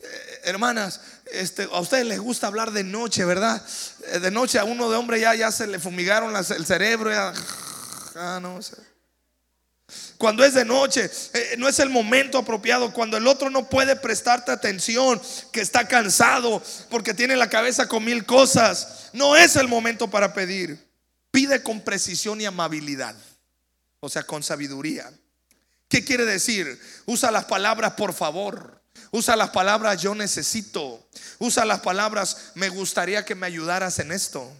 [0.00, 1.00] eh, hermanas,
[1.40, 3.64] este, a ustedes les gusta hablar de noche, ¿verdad?
[4.08, 7.10] Eh, de noche a uno de hombre ya, ya se le fumigaron el cerebro.
[8.16, 8.40] Ah,
[10.16, 12.92] cuando es de noche, eh, no es el momento apropiado.
[12.92, 15.20] Cuando el otro no puede prestarte atención,
[15.52, 20.32] que está cansado porque tiene la cabeza con mil cosas, no es el momento para
[20.32, 20.82] pedir.
[21.30, 23.16] Pide con precisión y amabilidad,
[24.00, 25.12] o sea, con sabiduría.
[25.88, 26.80] ¿Qué quiere decir?
[27.06, 28.80] Usa las palabras por favor.
[29.14, 31.06] Usa las palabras yo necesito.
[31.38, 34.52] Usa las palabras me gustaría que me ayudaras en esto.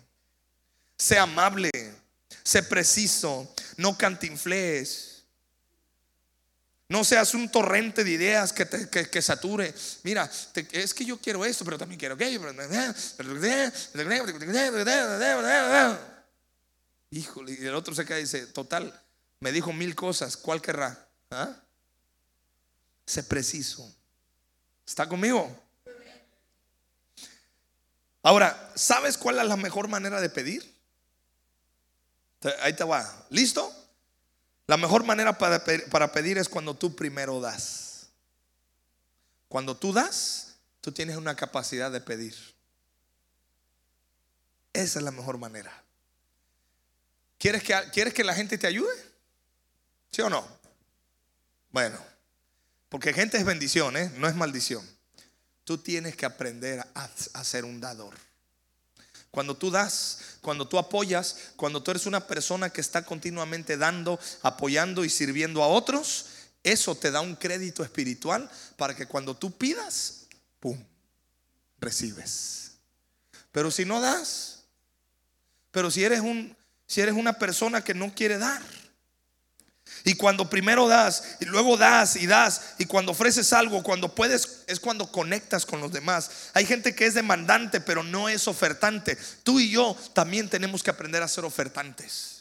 [0.97, 1.73] Sé amable.
[2.45, 3.53] Sé preciso.
[3.77, 5.25] No cantinflees.
[6.89, 9.75] No seas un torrente de ideas que, te, sature.
[10.05, 10.31] Mira,
[10.71, 12.17] es que yo quiero esto, pero también quiero.
[17.11, 19.03] Híjole, y el otro se queda y dice, total,
[19.41, 21.09] me dijo mil cosas, ¿cuál querrá?
[21.33, 21.57] ¿Ah?
[23.05, 23.93] Sé preciso.
[24.87, 25.65] ¿Está conmigo?
[28.23, 30.75] Ahora, ¿sabes cuál es la mejor manera de pedir?
[32.61, 33.27] Ahí te va.
[33.31, 33.73] ¿Listo?
[34.67, 38.09] La mejor manera para, para pedir es cuando tú primero das.
[39.49, 42.35] Cuando tú das, tú tienes una capacidad de pedir.
[44.73, 45.85] Esa es la mejor manera.
[47.39, 48.95] ¿Quieres que, ¿Quieres que la gente te ayude?
[50.11, 50.47] ¿Sí o no?
[51.71, 51.99] Bueno,
[52.95, 54.09] porque gente es bendición, ¿eh?
[54.19, 54.89] no es maldición.
[55.65, 58.15] Tú tienes que aprender a, ser un dador.
[59.33, 64.21] Cuando tú das, cuando tú apoyas, cuando tú eres una persona que está continuamente dando,
[64.43, 66.27] apoyando y sirviendo a otros,
[66.63, 70.27] eso te da un crédito espiritual para que cuando tú pidas,
[70.61, 70.79] ¡pum!,
[71.81, 72.75] recibes.
[73.51, 74.61] Pero si no das,
[75.73, 78.63] pero si eres un si eres una persona que no quiere dar,
[80.05, 84.65] y cuando primero das y luego das y das y cuando ofreces algo, cuando puedes,
[84.67, 86.31] es cuando conectas con los demás.
[86.53, 89.17] Hay gente que es demandante pero no es ofertante.
[89.43, 92.35] Tú y yo también tenemos que aprender a ser ofertantes.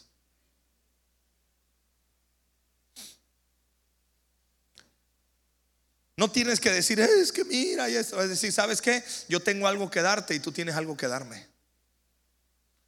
[6.16, 8.22] No tienes que decir, es que mira, y esto.
[8.22, 9.04] es decir, ¿sabes qué?
[9.30, 11.48] Yo tengo algo que darte y tú tienes algo que darme.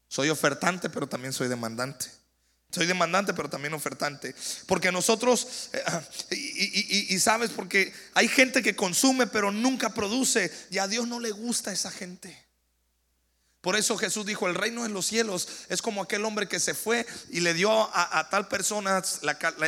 [0.08, 2.08] Soy ofertante, pero también soy demandante.
[2.75, 4.35] Soy demandante, pero también ofertante.
[4.65, 6.35] Porque nosotros, eh,
[7.09, 10.51] y, sabes, porque hay gente que consume, pero nunca produce.
[10.71, 12.38] Y a Dios no le gusta esa gente.
[13.61, 16.73] Por eso Jesús dijo, el reino de los cielos es como aquel hombre que se
[16.73, 19.01] fue y le dio a, tal persona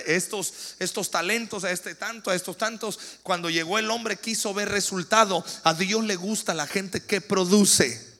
[0.06, 3.00] estos, estos talentos, a este tanto, a estos tantos.
[3.24, 5.46] Cuando llegó el hombre quiso ver resultado.
[5.64, 8.17] A Dios le gusta la gente que produce,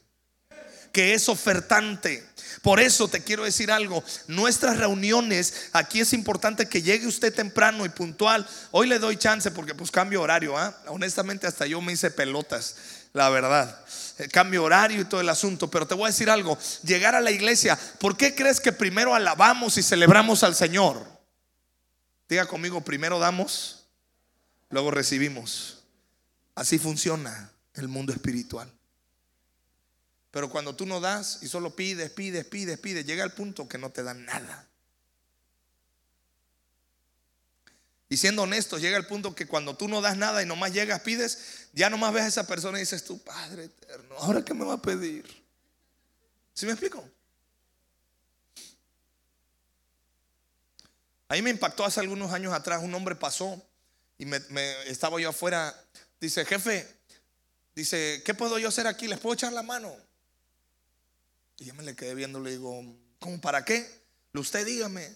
[0.92, 2.26] que es ofertante.
[2.62, 7.86] Por eso te quiero decir algo, nuestras reuniones, aquí es importante que llegue usted temprano
[7.86, 8.48] y puntual.
[8.72, 10.76] Hoy le doy chance porque pues cambio horario, ¿ah?
[10.88, 12.76] honestamente hasta yo me hice pelotas,
[13.14, 13.86] la verdad
[14.32, 15.70] cambio horario y todo el asunto.
[15.70, 19.14] Pero te voy a decir algo, llegar a la iglesia, ¿por qué crees que primero
[19.14, 21.06] alabamos y celebramos al Señor?
[22.28, 23.86] Diga conmigo, primero damos,
[24.70, 25.84] luego recibimos.
[26.56, 28.72] Así funciona el mundo espiritual.
[30.38, 33.80] Pero cuando tú no das y solo pides, pides, pides, pides, llega el punto que
[33.80, 34.68] no te dan nada.
[38.08, 41.02] Y siendo honesto, llega el punto que cuando tú no das nada y nomás llegas,
[41.02, 44.64] pides, ya nomás ves a esa persona y dices, tu Padre eterno, ¿ahora qué me
[44.64, 45.26] va a pedir?
[46.54, 47.04] ¿Sí me explico?
[51.30, 53.60] Ahí me impactó hace algunos años atrás, un hombre pasó
[54.20, 54.38] y me,
[54.86, 55.76] estaba yo afuera,
[56.22, 56.88] dice, jefe,
[57.74, 59.08] dice, ¿qué puedo yo hacer aquí?
[59.08, 60.06] ¿Les puedo echar la mano?
[61.60, 62.84] Y yo me le quedé viendo, le digo,
[63.20, 64.02] ¿cómo para qué?
[64.34, 65.16] Usted dígame.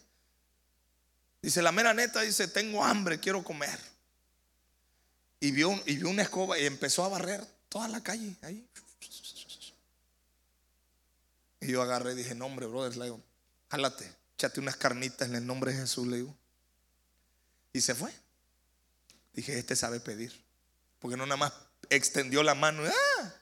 [1.41, 3.79] Dice, la mera neta, dice, tengo hambre, quiero comer.
[5.39, 8.67] Y vio, y vio una escoba y empezó a barrer toda la calle ahí.
[11.61, 13.21] Y yo agarré y dije, no hombre, brother, le digo,
[13.69, 16.35] jálate, échate unas carnitas en el nombre de Jesús, le digo.
[17.73, 18.11] Y se fue.
[19.33, 20.33] Dije, este sabe pedir.
[20.99, 21.53] Porque no nada más
[21.89, 23.33] extendió la mano, ¡ah!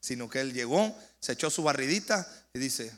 [0.00, 2.92] Sino que él llegó, se echó su barridita y dice,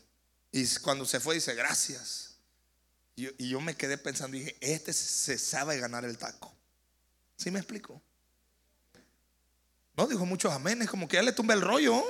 [0.52, 2.34] y cuando se fue dice, gracias.
[3.16, 6.54] Y yo, me quedé pensando, dije, este se sabe ganar el taco.
[7.36, 8.00] ¿Sí me explico?
[9.96, 12.02] No, dijo muchos amenes, como que ya le tumba el rollo.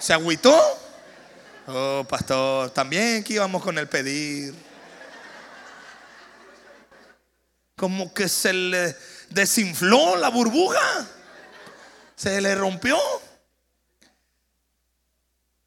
[0.00, 0.52] ¿Se agüitó?
[1.68, 4.54] Oh, pastor, también que íbamos con el pedir.
[7.76, 8.96] Como que se le
[9.28, 11.06] desinfló la burbuja.
[12.16, 12.98] Se le rompió.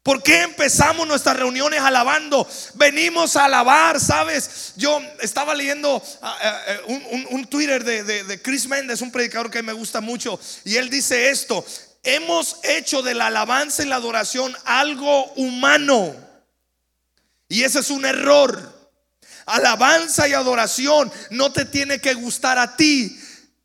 [0.04, 2.46] ¿Por qué empezamos nuestras reuniones alabando?
[2.74, 4.74] Venimos a alabar, ¿sabes?
[4.76, 9.72] Yo estaba leyendo ah, ah, eh, un, Twitter de, Chris Mendes, un predicador que me
[9.72, 11.64] gusta mucho, y él dice esto,
[12.02, 16.14] hemos hecho de la alabanza y la adoración algo humano.
[17.48, 18.90] Y ese es un error.
[19.46, 23.18] Alabanza y adoración no te tiene que gustar a ti.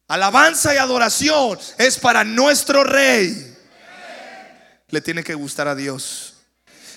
[0.07, 3.57] Alabanza y adoración es para nuestro rey.
[4.87, 6.28] Le tiene que gustar a Dios.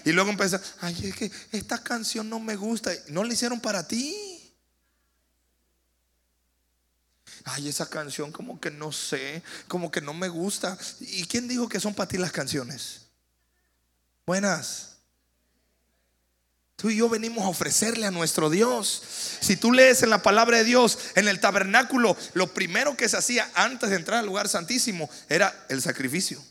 [0.04, 2.92] Y luego empieza, ay, es que esta canción no me gusta.
[3.08, 4.14] No la hicieron para ti.
[7.44, 10.78] Ay, esa canción como que no sé, como que no me gusta.
[11.00, 13.02] ¿Y quién dijo que son para ti las canciones?
[14.26, 14.92] Buenas.
[16.76, 19.02] Tú y yo venimos a ofrecerle a nuestro Dios.
[19.40, 23.16] Si tú lees en la palabra de Dios, en el tabernáculo, lo primero que se
[23.16, 26.44] hacía antes de entrar al lugar santísimo era el sacrificio.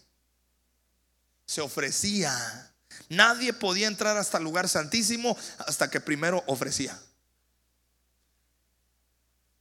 [1.45, 2.70] Se ofrecía
[3.11, 6.97] Nadie podía entrar hasta el lugar santísimo hasta que primero ofrecía.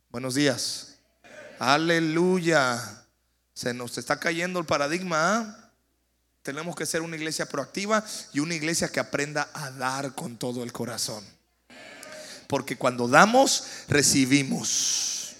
[0.09, 0.95] Buenos días.
[1.59, 3.05] Aleluya.
[3.53, 5.17] Se nos está cayendo el paradigma.
[5.19, 5.71] ¿ah?
[6.43, 10.63] Tenemos que ser una iglesia proactiva y una iglesia que aprenda a dar con todo
[10.63, 11.25] el corazón.
[12.47, 15.33] Porque cuando damos, recibimos.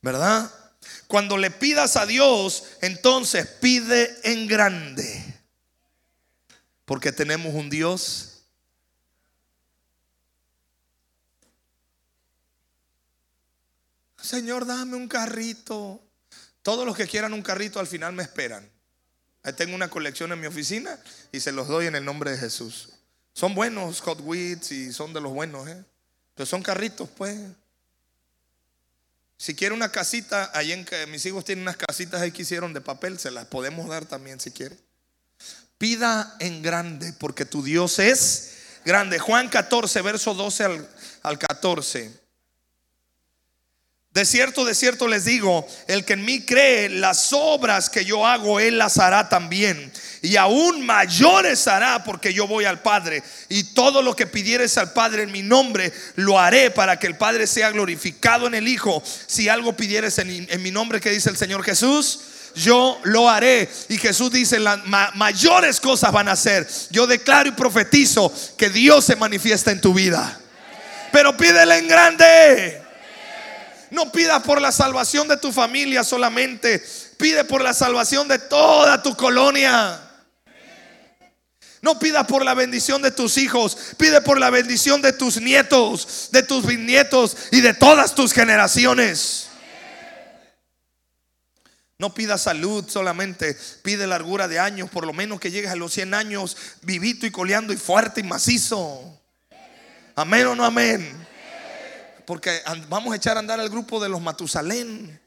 [0.00, 0.52] ¿Verdad?
[1.06, 5.31] Cuando le pidas a Dios, entonces pide en grande.
[6.84, 8.32] Porque tenemos un Dios
[14.22, 16.00] Señor, dame un carrito.
[16.62, 18.66] Todos los que quieran un carrito al final me esperan.
[19.42, 20.96] Ahí tengo una colección en mi oficina
[21.32, 22.90] y se los doy en el nombre de Jesús.
[23.34, 25.84] Son buenos Wits y son de los buenos, ¿eh?
[26.34, 27.36] Pero son carritos, pues.
[29.36, 32.80] Si quiere una casita, ahí en mis hijos tienen unas casitas ahí que hicieron de
[32.80, 34.78] papel, se las podemos dar también si quiere.
[35.82, 38.52] Pida en grande, porque tu Dios es
[38.84, 39.18] grande.
[39.18, 40.88] Juan 14, verso 12 al,
[41.24, 42.22] al 14.
[44.12, 48.24] De cierto, de cierto les digo, el que en mí cree, las obras que yo
[48.24, 49.92] hago, él las hará también.
[50.22, 53.20] Y aún mayores hará porque yo voy al Padre.
[53.48, 57.16] Y todo lo que pidieres al Padre en mi nombre, lo haré para que el
[57.16, 59.02] Padre sea glorificado en el Hijo.
[59.26, 62.20] Si algo pidieres en, en mi nombre, que dice el Señor Jesús?
[62.54, 63.68] Yo lo haré.
[63.88, 64.80] Y Jesús dice, las
[65.14, 66.66] mayores cosas van a ser.
[66.90, 70.40] Yo declaro y profetizo que Dios se manifiesta en tu vida.
[71.12, 72.82] Pero pídele en grande.
[73.90, 76.82] No pidas por la salvación de tu familia solamente.
[77.18, 80.00] Pide por la salvación de toda tu colonia.
[81.82, 86.28] No pidas por la bendición de tus hijos, pide por la bendición de tus nietos,
[86.30, 89.48] de tus bisnietos y de todas tus generaciones.
[92.02, 95.92] No pida salud solamente, pide largura de años, por lo menos que llegues a los
[95.92, 99.20] 100 años vivito y coleando y fuerte y macizo.
[100.16, 101.14] Amén o no amén.
[102.26, 105.20] Porque vamos a echar a andar al grupo de los Matusalén.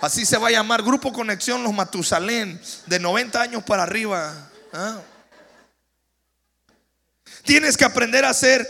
[0.00, 4.48] Así se va a llamar Grupo Conexión Los Matusalén, de 90 años para arriba.
[4.72, 5.00] ¿Ah?
[7.42, 8.60] Tienes que aprender a hacer,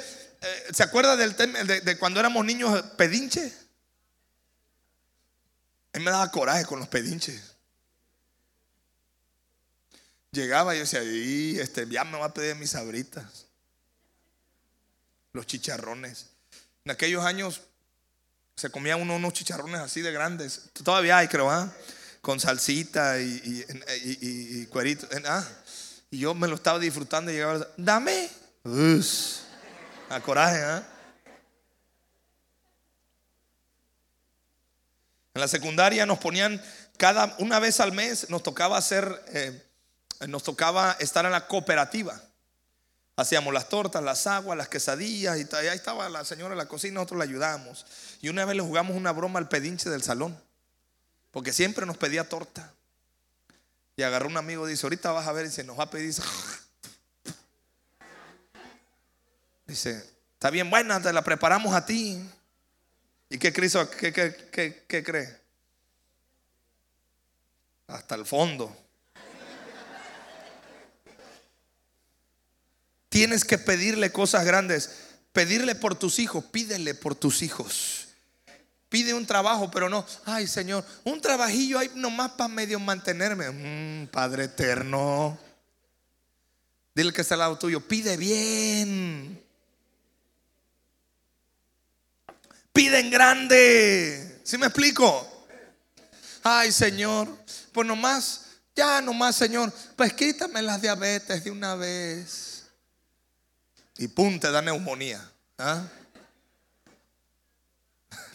[0.40, 3.65] eh, ¿se acuerda del tema de, cuando éramos niños pedinche?
[5.96, 7.54] A mí me daba coraje con los pedinches.
[10.30, 13.46] Llegaba y yo decía, y este, ya me va a pedir mis sabritas.
[15.32, 16.26] Los chicharrones.
[16.84, 17.62] En aquellos años
[18.56, 20.68] se comían uno, unos chicharrones así de grandes.
[20.84, 21.72] Todavía hay, creo, ¿ah?
[22.20, 25.08] con salsita y, y, cuerito.
[25.24, 25.48] ¿ah?
[26.10, 28.28] Y yo me lo estaba disfrutando y llegaba, dame
[30.10, 30.95] a coraje, ¿eh?
[35.36, 36.62] En la secundaria nos ponían
[36.96, 39.66] cada una vez al mes nos tocaba hacer, eh,
[40.28, 42.18] nos tocaba estar en la cooperativa.
[43.16, 46.94] Hacíamos las tortas, las aguas, las quesadillas y, ahí estaba la señora en la cocina,
[46.94, 47.84] nosotros le ayudábamos.
[48.22, 50.40] Y una vez le jugamos una broma al pedinche del salón,
[51.32, 52.72] porque siempre nos pedía torta.
[53.94, 56.14] Y agarró un amigo dice, ahorita vas a ver y se nos va a pedir.
[59.66, 59.90] Dice,
[60.32, 62.26] está bien buena, te la preparamos a ti.
[63.28, 64.12] ¿Y qué, Cristo, qué,
[64.86, 65.40] qué, cree?
[67.88, 68.76] Hasta el fondo.
[73.08, 74.90] Tienes que pedirle cosas grandes.
[75.32, 78.08] Pedirle por tus hijos, pídele por tus hijos.
[78.88, 83.50] Pide un trabajo, pero no, ay Señor, un trabajillo ahí nomás para medio mantenerme.
[83.50, 85.36] Mm, Padre eterno.
[86.94, 89.45] Dile que está al lado tuyo, pide bien.
[92.76, 94.40] Piden grande.
[94.44, 95.46] ¿Sí me explico?
[96.42, 97.26] Ay, Señor,
[97.72, 98.42] pues nomás,
[98.76, 102.66] ya nomás, Señor, pues quítame las diabetes de una vez.
[103.96, 105.28] Y pum, te da neumonía.
[105.58, 105.82] ¿ah?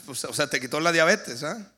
[0.08, 1.44] O sea, te quitó la diabetes.
[1.44, 1.72] ¿ah?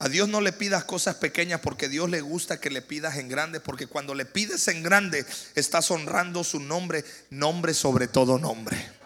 [0.00, 3.28] A Dios no le pidas cosas pequeñas porque Dios le gusta que le pidas en
[3.28, 5.24] grande, porque cuando le pides en grande
[5.54, 9.01] estás honrando su nombre, nombre sobre todo nombre.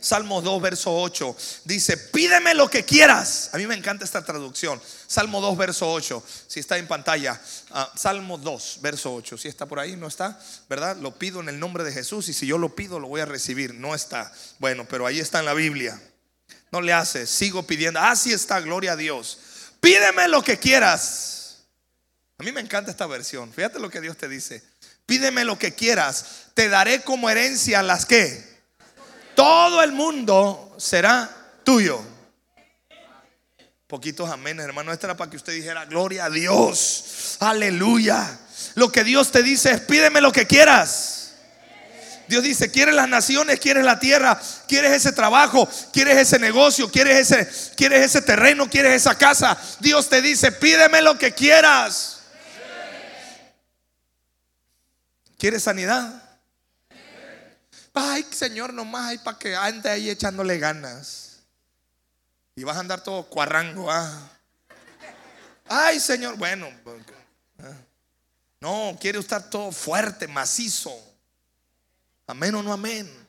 [0.00, 1.36] Salmo 2, verso 8.
[1.64, 3.50] Dice, pídeme lo que quieras.
[3.52, 4.80] A mí me encanta esta traducción.
[5.06, 6.22] Salmo 2, verso 8.
[6.46, 7.40] Si está en pantalla.
[7.70, 9.38] Ah, Salmo 2, verso 8.
[9.38, 10.40] Si está por ahí, no está.
[10.68, 10.96] ¿Verdad?
[10.96, 12.28] Lo pido en el nombre de Jesús.
[12.28, 13.74] Y si yo lo pido, lo voy a recibir.
[13.74, 14.32] No está.
[14.58, 16.00] Bueno, pero ahí está en la Biblia.
[16.72, 17.26] No le hace.
[17.26, 18.00] Sigo pidiendo.
[18.00, 19.38] Así está, gloria a Dios.
[19.80, 21.58] Pídeme lo que quieras.
[22.38, 23.52] A mí me encanta esta versión.
[23.52, 24.62] Fíjate lo que Dios te dice.
[25.04, 26.24] Pídeme lo que quieras.
[26.54, 28.49] Te daré como herencia las que
[29.34, 31.28] todo el mundo será
[31.64, 32.00] tuyo.
[33.86, 34.92] Poquitos amén, hermano.
[34.92, 37.36] Esta era para que usted dijera, gloria a Dios.
[37.40, 38.38] Aleluya.
[38.76, 41.20] Lo que Dios te dice es, pídeme lo que quieras.
[42.28, 43.58] Dios dice, ¿quieres las naciones?
[43.58, 44.40] ¿Quieres la tierra?
[44.68, 45.68] ¿Quieres ese trabajo?
[45.92, 46.88] ¿Quieres ese negocio?
[46.88, 48.70] ¿Quieres ese, ¿Quieres ese terreno?
[48.70, 49.58] ¿Quieres esa casa?
[49.80, 52.20] Dios te dice, pídeme lo que quieras.
[55.36, 56.29] ¿Quieres sanidad?
[58.02, 61.40] Ay, Señor, nomás hay para que ande ahí echándole ganas.
[62.56, 63.90] Y vas a andar todo cuarrango.
[63.90, 64.30] Ah.
[65.68, 66.68] Ay, Señor, bueno.
[67.58, 67.74] Ah.
[68.60, 70.94] No, quiere estar todo fuerte, macizo.
[72.26, 73.19] Amén o no amén.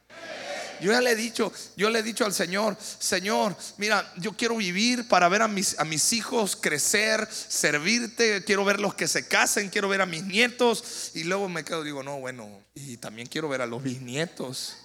[0.82, 4.57] Yo ya le he dicho, yo le he dicho al Señor, Señor, mira, yo quiero
[4.57, 9.88] vivir para ver a mis, hijos crecer, servirte, quiero ver los que se casen, quiero
[9.88, 11.11] ver a mis nietos.
[11.13, 14.75] Y luego me quedo, digo, no, bueno, y también quiero ver a los bisnietos.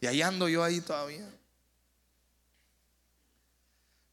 [0.00, 1.28] Y ahí ando yo ahí todavía.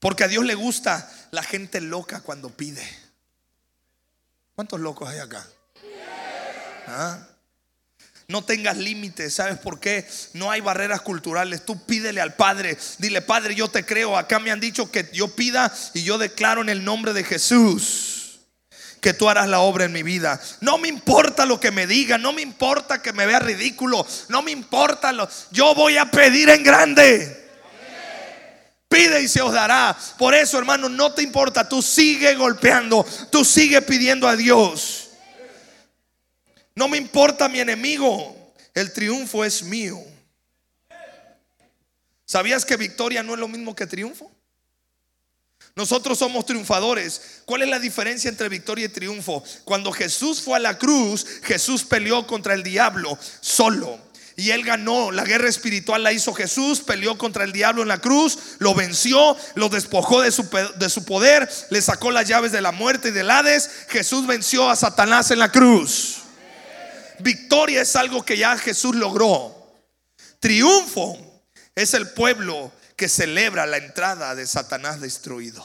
[0.00, 2.86] Porque a Dios le gusta la gente loca cuando pide.
[4.54, 5.46] ¿Cuántos locos hay acá?
[6.86, 7.26] ¿Ah?
[8.30, 10.06] No tengas límites, ¿sabes por qué?
[10.34, 11.64] No hay barreras culturales.
[11.66, 14.16] Tú pídele al Padre, dile, Padre, yo te creo.
[14.16, 18.38] Acá me han dicho que yo pida y yo declaro en el nombre de Jesús
[19.00, 20.40] que tú harás la obra en mi vida.
[20.60, 24.42] No me importa lo que me digan, no me importa que me vea ridículo, no
[24.42, 25.28] me importa lo.
[25.50, 27.50] Yo voy a pedir en grande.
[28.88, 29.96] Pide y se os dará.
[30.18, 31.68] Por eso, hermano, no te importa.
[31.68, 35.09] Tú sigue golpeando, tú sigue pidiendo a Dios.
[36.74, 39.98] No me importa mi enemigo, el triunfo es mío.
[42.24, 44.30] ¿Sabías que victoria no es lo mismo que triunfo?
[45.74, 47.42] Nosotros somos triunfadores.
[47.44, 49.42] ¿Cuál es la diferencia entre victoria y triunfo?
[49.64, 53.98] Cuando Jesús fue a la cruz, Jesús peleó contra el diablo solo.
[54.36, 57.98] Y él ganó, la guerra espiritual la hizo Jesús, peleó contra el diablo en la
[57.98, 62.62] cruz, lo venció, lo despojó de su, de su poder, le sacó las llaves de
[62.62, 63.70] la muerte y del Hades.
[63.88, 66.19] Jesús venció a Satanás en la cruz.
[67.22, 69.56] Victoria es algo que ya Jesús logró.
[70.38, 71.16] Triunfo
[71.74, 75.64] es el pueblo que celebra la entrada de Satanás destruido.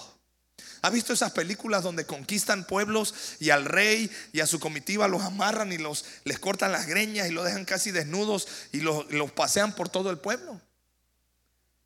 [0.82, 5.24] ¿Ha visto esas películas donde conquistan pueblos y al rey y a su comitiva los
[5.24, 9.32] amarran y los, les cortan las greñas y los dejan casi desnudos y los, los
[9.32, 10.62] pasean por todo el pueblo?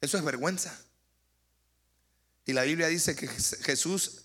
[0.02, 0.78] Eso es vergüenza.
[2.46, 4.24] Y la Biblia dice que Jesús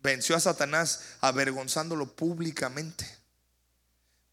[0.00, 3.06] venció a Satanás avergonzándolo públicamente.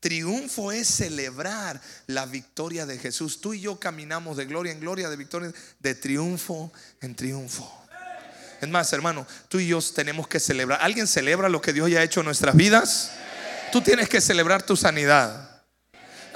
[0.04, 3.40] Triunfo es celebrar la victoria de Jesús.
[3.40, 7.74] Tú y yo caminamos de gloria en gloria, de victoria, de triunfo en triunfo.
[8.60, 10.82] Es más, hermano, tú y yo tenemos que celebrar.
[10.82, 13.12] ¿Alguien celebra lo que Dios ya ha hecho en nuestras vidas?
[13.72, 15.62] Tú tienes que celebrar tu sanidad.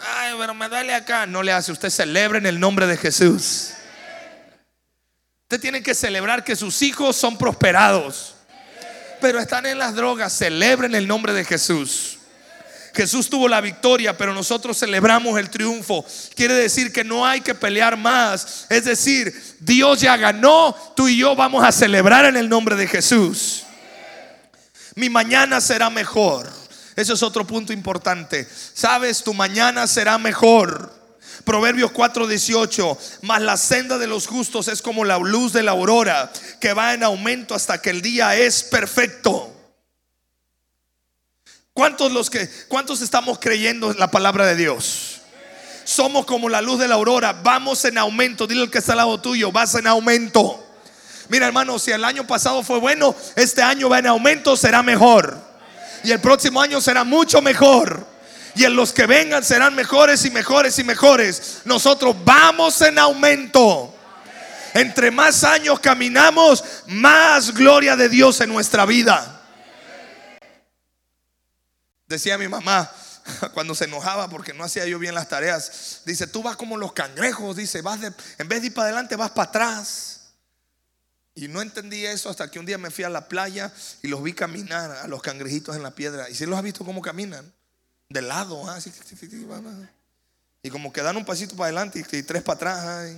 [0.01, 1.26] Ay, pero me duele acá.
[1.26, 1.74] No le hace.
[1.74, 3.72] Usted celebra en el nombre de Jesús.
[5.41, 8.34] Usted tiene que celebrar que sus hijos son prosperados.
[9.20, 10.32] Pero están en las drogas.
[10.32, 12.16] Celebren el nombre de Jesús.
[12.97, 16.03] Jesús tuvo la victoria, pero nosotros celebramos el triunfo.
[16.33, 18.65] Quiere decir que no hay que pelear más.
[18.71, 22.87] Es decir, Dios ya ganó, tú y yo vamos a celebrar en el nombre de
[22.87, 23.65] Jesús.
[24.95, 26.51] Mi mañana será mejor.
[26.95, 28.47] Eso es otro punto importante.
[28.73, 30.91] Sabes, tu mañana será mejor.
[31.45, 36.31] Proverbios 4:18, mas la senda de los justos es como la luz de la aurora,
[36.59, 39.53] que va en aumento hasta que el día es perfecto.
[41.78, 45.21] ¿Cuántos, los que, ¿Cuántos estamos creyendo en la palabra de Dios?
[45.84, 48.47] Somos como la luz de la aurora, vamos en aumento.
[48.47, 50.65] Dile al que está al lado tuyo, vas en aumento.
[51.30, 55.39] Mira hermano, si el año pasado fue bueno, este año va en aumento, será mejor.
[56.03, 58.07] Y el próximo año será mucho mejor.
[58.55, 61.59] Y en los que vengan serán mejores y mejores y mejores.
[61.63, 63.93] Nosotros vamos en aumento.
[64.73, 69.36] Entre más años caminamos, más gloria de Dios en nuestra vida.
[72.07, 72.91] Decía mi mamá
[73.53, 76.01] cuando se enojaba porque no hacía yo bien las tareas.
[76.05, 79.15] Dice, tú vas como los cangrejos, dice, vas de, en vez de ir para adelante,
[79.15, 80.13] vas para atrás.
[81.35, 84.23] Y no entendí eso hasta que un día me fui a la playa y los
[84.23, 86.29] vi caminar a los cangrejitos en la piedra.
[86.29, 87.53] ¿Y si los has visto cómo caminan?
[88.09, 88.91] De lado, así.
[89.51, 89.89] ¿ah?
[90.63, 93.15] Y como que dan un pasito para adelante y, tres para atrás.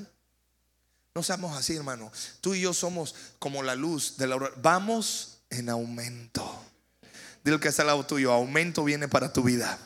[1.15, 2.11] No seamos así, hermano.
[2.41, 4.53] Tú y yo somos como la luz de la aurora.
[4.57, 6.68] Vamos en aumento.
[7.43, 9.77] Dile que está al lado tuyo, aumento viene para tu vida.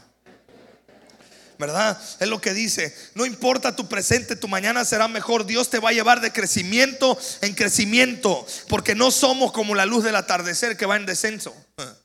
[1.59, 1.99] ¿Verdad?
[2.19, 2.95] Es lo que dice.
[3.15, 5.45] No importa tu presente, tu mañana será mejor.
[5.45, 8.45] Dios te va a llevar de crecimiento en crecimiento.
[8.67, 11.55] Porque no somos como la luz del atardecer que va en descenso.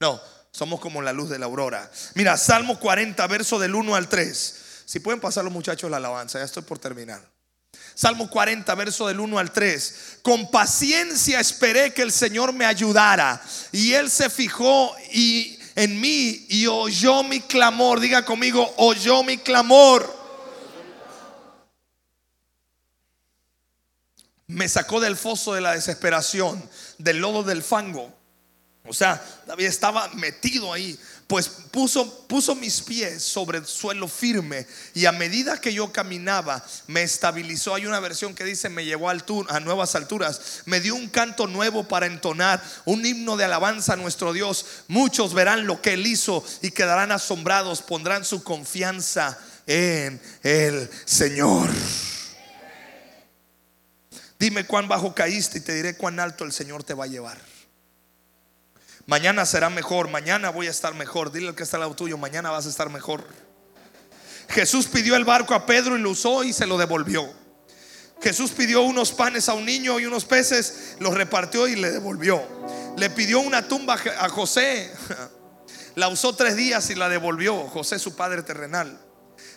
[0.00, 0.20] No,
[0.50, 1.90] somos como la luz de la aurora.
[2.14, 4.54] Mira, Salmo 40, verso del 1 al 3.
[4.84, 7.22] Si pueden pasar los muchachos la alabanza, ya estoy por terminar.
[7.94, 10.18] Salmo 40, verso del 1 al 3.
[10.22, 13.40] Con paciencia esperé que el Señor me ayudara.
[13.72, 18.00] Y Él se fijó y, en mí y oyó mi clamor.
[18.00, 20.24] Diga conmigo, oyó mi clamor.
[24.46, 26.62] Me sacó del foso de la desesperación,
[26.98, 28.12] del lodo del fango.
[28.86, 34.66] O sea, David estaba metido ahí pues puso, puso mis pies sobre el suelo firme
[34.92, 37.74] y a medida que yo caminaba me estabilizó.
[37.74, 41.88] Hay una versión que dice me llevó a nuevas alturas, me dio un canto nuevo
[41.88, 44.66] para entonar, un himno de alabanza a nuestro Dios.
[44.88, 51.70] Muchos verán lo que él hizo y quedarán asombrados, pondrán su confianza en el Señor.
[54.38, 57.53] Dime cuán bajo caíste y te diré cuán alto el Señor te va a llevar.
[59.06, 61.30] Mañana será mejor, mañana voy a estar mejor.
[61.30, 63.24] Dile al que está al lado tuyo, mañana vas a estar mejor.
[64.48, 67.28] Jesús pidió el barco a Pedro y lo usó y se lo devolvió.
[68.22, 72.42] Jesús pidió unos panes a un niño y unos peces, los repartió y le devolvió.
[72.96, 74.90] Le pidió una tumba a José,
[75.94, 77.66] la usó tres días y la devolvió.
[77.68, 78.98] José, su padre terrenal.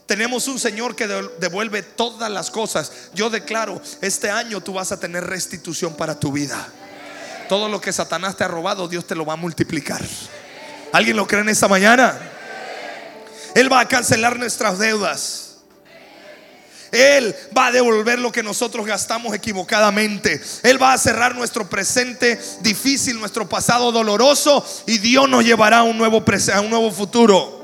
[0.05, 3.11] Tenemos un Señor que devuelve todas las cosas.
[3.13, 6.67] Yo declaro, este año tú vas a tener restitución para tu vida.
[7.49, 10.01] Todo lo que Satanás te ha robado, Dios te lo va a multiplicar.
[10.91, 12.17] ¿Alguien lo cree en esta mañana?
[13.55, 15.47] Él va a cancelar nuestras deudas.
[16.91, 20.41] Él va a devolver lo que nosotros gastamos equivocadamente.
[20.63, 25.83] Él va a cerrar nuestro presente difícil, nuestro pasado doloroso y Dios nos llevará a
[25.83, 26.23] un nuevo,
[26.53, 27.57] a un nuevo futuro.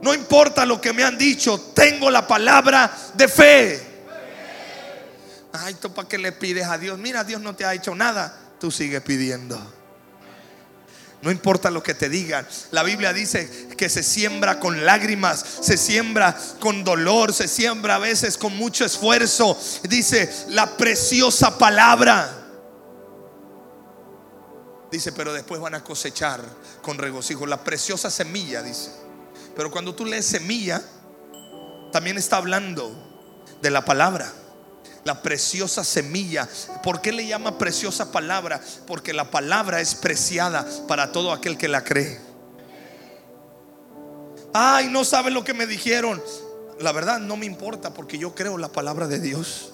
[0.00, 3.82] No importa lo que me han dicho, tengo la palabra de fe.
[5.52, 6.98] Ay, ¿tú para qué le pides a Dios?
[6.98, 8.47] Mira, Dios no te ha hecho nada.
[8.58, 9.58] Tú sigues pidiendo.
[11.20, 12.46] No importa lo que te digan.
[12.70, 17.98] La Biblia dice que se siembra con lágrimas, se siembra con dolor, se siembra a
[17.98, 19.58] veces con mucho esfuerzo.
[19.88, 22.34] Dice la preciosa palabra.
[24.90, 26.40] Dice, pero después van a cosechar
[26.82, 27.46] con regocijo.
[27.46, 28.90] La preciosa semilla, dice.
[29.56, 30.82] Pero cuando tú lees semilla,
[31.92, 32.92] también está hablando
[33.60, 34.32] de la palabra
[35.04, 36.48] la preciosa semilla.
[36.82, 38.60] ¿Por qué le llama preciosa palabra?
[38.86, 42.20] Porque la palabra es preciada para todo aquel que la cree.
[44.52, 46.22] Ay, no sabe lo que me dijeron.
[46.80, 49.72] La verdad no me importa porque yo creo la palabra de Dios.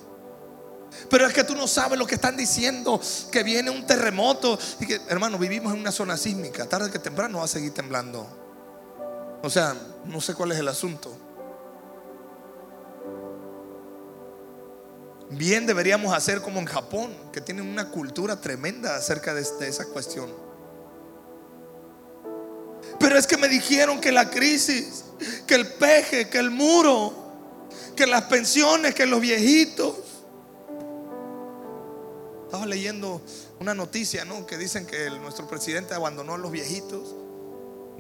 [1.10, 3.00] Pero es que tú no sabes lo que están diciendo,
[3.30, 4.58] que viene un terremoto.
[4.80, 6.66] Y que, hermano, vivimos en una zona sísmica.
[6.66, 8.26] Tarde que temprano va a seguir temblando.
[9.42, 9.74] O sea,
[10.06, 11.23] no sé cuál es el asunto.
[15.36, 20.30] Bien deberíamos hacer como en Japón, que tienen una cultura tremenda acerca de, esa cuestión.
[23.00, 25.04] Pero es que me dijeron que la crisis,
[25.46, 27.12] que el peje, que el muro,
[27.96, 29.96] que las pensiones, que los viejitos.
[32.44, 33.20] Estaba leyendo
[33.58, 34.46] una noticia, ¿no?
[34.46, 37.12] Que dicen que nuestro presidente abandonó a los viejitos.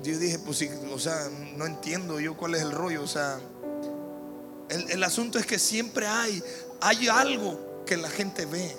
[0.02, 3.02] Yo dije, pues sí, o sea, no entiendo yo cuál es el rollo.
[3.02, 3.40] O sea,
[4.68, 6.40] el, el asunto es que siempre hay
[6.84, 8.76] hay algo que la gente ve.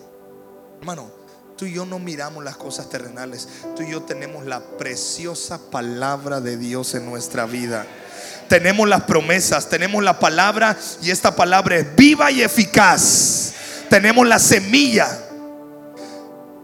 [0.79, 1.09] Hermano,
[1.57, 3.47] tú y yo no miramos las cosas terrenales.
[3.75, 7.87] Tú y yo tenemos la preciosa palabra de Dios en nuestra vida.
[8.47, 13.53] Tenemos las promesas, tenemos la palabra y esta palabra es viva y eficaz.
[13.89, 15.24] Tenemos la semilla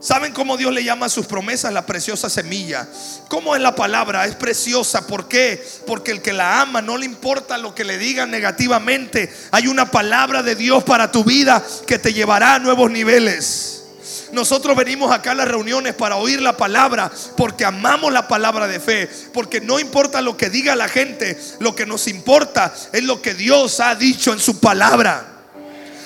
[0.01, 2.87] ¿Saben cómo Dios le llama a sus promesas la preciosa semilla?
[3.27, 4.25] ¿Cómo es la palabra?
[4.25, 5.05] Es preciosa.
[5.05, 5.63] ¿Por qué?
[5.85, 9.31] Porque el que la ama no le importa lo que le digan negativamente.
[9.51, 13.83] Hay una palabra de Dios para tu vida que te llevará a nuevos niveles.
[14.31, 18.79] Nosotros venimos acá a las reuniones para oír la palabra porque amamos la palabra de
[18.79, 19.07] fe.
[19.31, 23.35] Porque no importa lo que diga la gente, lo que nos importa es lo que
[23.35, 25.27] Dios ha dicho en su palabra.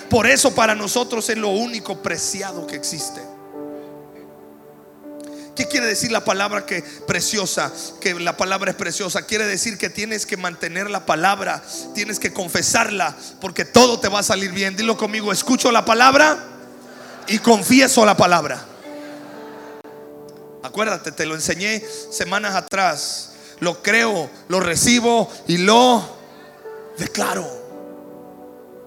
[0.09, 3.34] Por eso para nosotros es lo único preciado que existe.
[5.55, 7.71] ¿Qué quiere decir la palabra que preciosa?
[8.01, 9.25] Que la palabra es preciosa.
[9.25, 14.19] Quiere decir que tienes que mantener la palabra, tienes que confesarla, porque todo te va
[14.19, 14.75] a salir bien.
[14.75, 16.37] Dilo conmigo, escucho la palabra
[17.27, 18.65] y confieso la palabra.
[20.61, 21.81] Acuérdate, te lo enseñé
[22.11, 23.31] semanas atrás.
[23.59, 26.17] Lo creo, lo recibo y lo
[26.97, 27.47] declaro.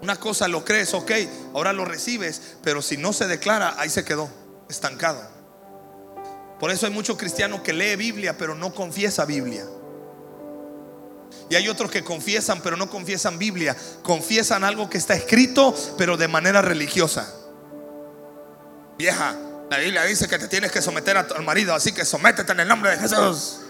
[0.02, 1.10] Una cosa lo crees, ok,
[1.54, 4.28] ahora lo recibes, pero si no se declara, ahí se quedó,
[4.68, 5.37] estancado.
[6.58, 9.64] Por eso hay muchos cristianos que lee Biblia pero no confiesa Biblia.
[11.50, 13.76] Y hay otros que confiesan pero no confiesan Biblia.
[14.02, 17.32] Confiesan algo que está escrito pero de manera religiosa.
[18.98, 19.36] Vieja,
[19.70, 22.60] la Biblia dice que te tienes que someter a tu marido, así que sométete en
[22.60, 23.60] el nombre de Jesús.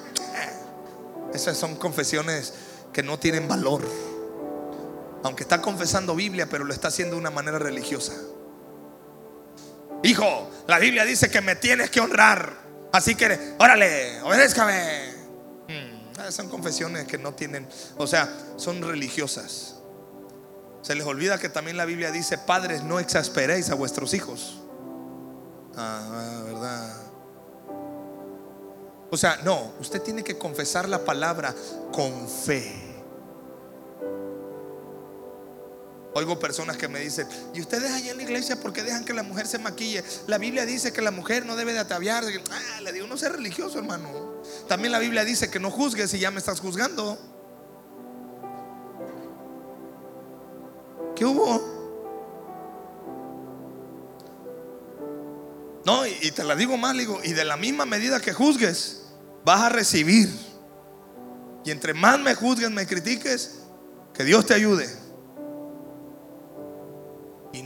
[1.35, 2.55] Esas son confesiones
[2.93, 3.83] que no tienen valor.
[5.25, 8.15] Aunque está confesando Biblia, pero lo está haciendo de una manera religiosa.
[10.03, 12.68] Hijo, la Biblia dice que me tienes que honrar.
[12.93, 15.13] Así que, órale, obedézcame.
[15.69, 19.77] Hmm, son confesiones que no tienen, o sea, son religiosas.
[20.83, 24.61] Se les olvida que también la Biblia dice, padres, no exasperéis a vuestros hijos.
[25.77, 26.97] Ah, verdad.
[29.11, 31.55] O sea, no, usted tiene que confesar la palabra
[31.93, 32.98] con fe.
[36.19, 39.15] Oigo personas que me dicen, ¿y ustedes allá en la iglesia por qué dejan que
[39.15, 40.03] la mujer se maquille?
[40.27, 42.25] La Biblia dice que la mujer no debe de ataviar.
[42.51, 44.43] Ah, le digo, no sé religioso, hermano.
[44.67, 47.17] También la Biblia dice que no juzgues si ya me estás juzgando.
[51.15, 51.79] ¿Qué hubo?
[55.85, 59.03] No, y, te la digo más, digo, y de la misma medida que juzgues,
[59.45, 60.29] vas a recibir.
[61.65, 63.61] Y entre más me juzgues, me critiques,
[64.15, 65.08] que Dios te ayude.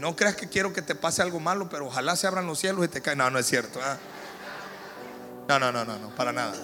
[0.03, 2.85] No creas que quiero que te pase algo malo, pero ojalá se abran los cielos
[2.85, 3.19] y te caen.
[3.19, 3.79] No, no es cierto.
[3.81, 3.97] ¿ah?
[5.49, 6.55] No, no, no, no, no, para nada.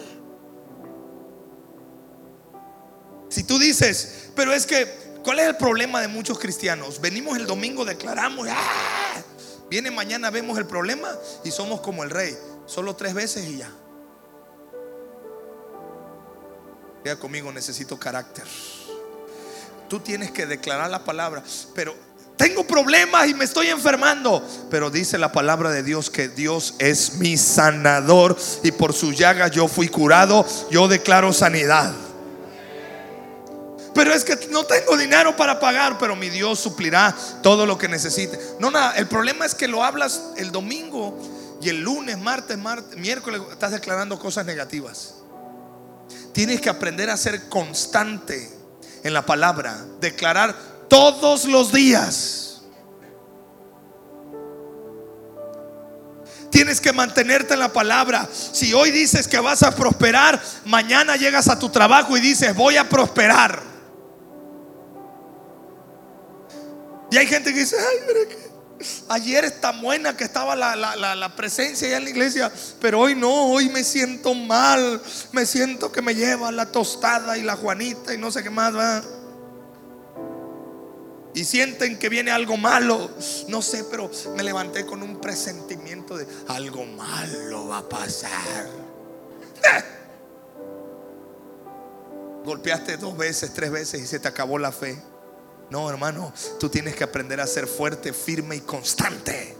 [3.28, 7.01] Si tú dices, pero es que, ¿cuál es el problema de muchos cristianos?
[7.01, 9.22] Venimos el domingo, declaramos, ¡ah!
[9.70, 11.09] viene mañana, vemos el problema
[11.45, 12.36] y somos como el rey,
[12.66, 13.70] solo tres veces y ya.
[17.05, 18.47] Queda conmigo, necesito carácter.
[19.89, 22.08] Tú tienes que declarar la palabra, pero
[22.39, 24.43] tengo problemas y me estoy enfermando.
[24.70, 29.49] Pero dice la palabra de Dios que Dios es mi sanador y por su llaga
[29.49, 30.47] yo fui curado.
[30.70, 31.93] Yo declaro sanidad.
[33.93, 37.12] pero es que no tengo dinero para pagar, pero mi Dios suplirá
[37.43, 38.39] todo lo que necesite.
[38.61, 41.18] No, nada, el problema es que lo hablas el domingo
[41.61, 42.57] y el lunes, martes,
[42.97, 45.14] miércoles estás declarando cosas negativas.
[46.32, 48.49] Tienes que aprender a ser constante
[49.03, 52.62] en la palabra, declarar todos los días.
[56.51, 58.28] Tienes que mantenerte en la palabra.
[58.32, 62.76] Si hoy dices que vas a prosperar, mañana llegas a tu trabajo y dices, voy
[62.76, 63.62] a prosperar.
[67.11, 68.49] Y hay gente que dice, ay, que
[69.09, 73.14] ayer es tan buena que estaba la, la, presencia allá en la iglesia, pero hoy
[73.14, 75.01] no, hoy me siento mal.
[75.32, 78.74] Me siento que me lleva la tostada y la Juanita y no sé qué más
[78.74, 79.03] va
[81.39, 83.12] y sienten que viene algo malo.
[83.47, 88.66] No sé, pero me levanté con un presentimiento de algo malo va a pasar.
[92.45, 95.01] Golpeaste dos veces, tres veces y se te acabó la fe.
[95.70, 99.57] No, hermano, tú tienes que aprender a ser fuerte, firme y constante.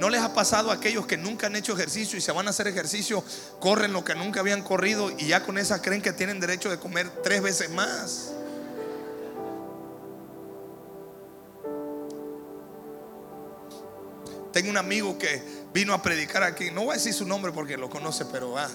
[0.00, 2.50] ¿No les ha pasado a aquellos que nunca han hecho ejercicio y se van a
[2.50, 3.22] hacer ejercicio,
[3.60, 6.78] corren lo que nunca habían corrido y ya con esa creen que tienen derecho de
[6.78, 8.32] comer tres veces más?
[14.58, 15.40] Tengo un amigo que
[15.72, 16.72] vino a predicar aquí.
[16.72, 18.68] No voy a decir su nombre porque lo conoce, pero ah.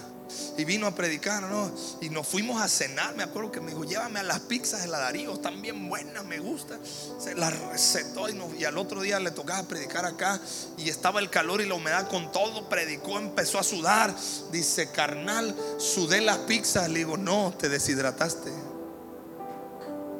[0.56, 1.70] Y vino a predicar, ¿no?
[2.00, 3.14] Y nos fuimos a cenar.
[3.16, 6.24] Me acuerdo que me dijo, llévame a las pizzas de la Darío, están bien buenas,
[6.24, 6.78] me gusta.
[7.18, 10.40] Se las recetó y, y al otro día le tocaba predicar acá.
[10.78, 12.66] Y estaba el calor y la humedad con todo.
[12.70, 14.16] Predicó, empezó a sudar.
[14.52, 16.88] Dice, carnal, sudé las pizzas.
[16.88, 18.50] Le digo, no, te deshidrataste.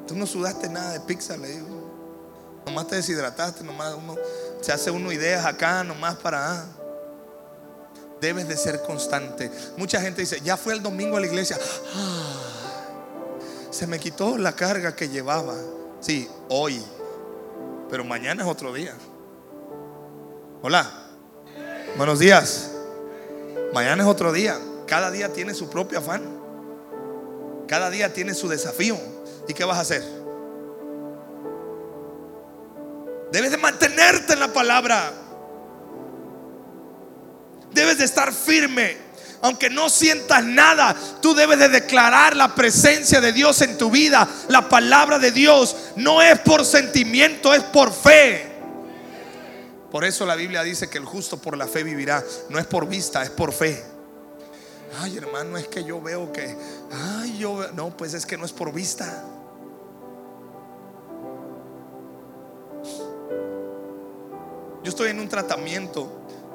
[0.06, 1.84] Tú no sudaste nada de pizza, le digo.
[2.66, 4.14] Nomás te deshidrataste, nomás uno
[4.64, 6.64] se hace uno ideas acá nomás para...
[8.18, 9.50] Debes de ser constante.
[9.76, 11.58] Mucha gente dice, ya fue el domingo a la iglesia.
[11.94, 12.86] Ah,
[13.70, 15.54] se me quitó la carga que llevaba.
[16.00, 16.82] Sí, hoy.
[17.90, 18.94] Pero mañana es otro día.
[20.62, 20.90] Hola.
[21.98, 22.70] Buenos días.
[23.74, 24.58] Mañana es otro día.
[24.86, 26.22] Cada día tiene su propio afán.
[27.68, 28.96] Cada día tiene su desafío.
[29.46, 30.23] ¿Y qué vas a hacer?
[33.32, 35.12] Debes de mantenerte en la palabra.
[37.72, 39.04] Debes de estar firme.
[39.42, 44.26] Aunque no sientas nada, tú debes de declarar la presencia de Dios en tu vida.
[44.48, 48.50] La palabra de Dios no es por sentimiento, es por fe.
[49.90, 52.24] Por eso la Biblia dice que el justo por la fe vivirá.
[52.48, 53.84] No es por vista, es por fe.
[55.00, 56.56] Ay, hermano, es que yo veo que,
[56.92, 59.24] ay, yo, no, pues es que no es por vista.
[64.84, 66.06] Yo estoy en un tratamiento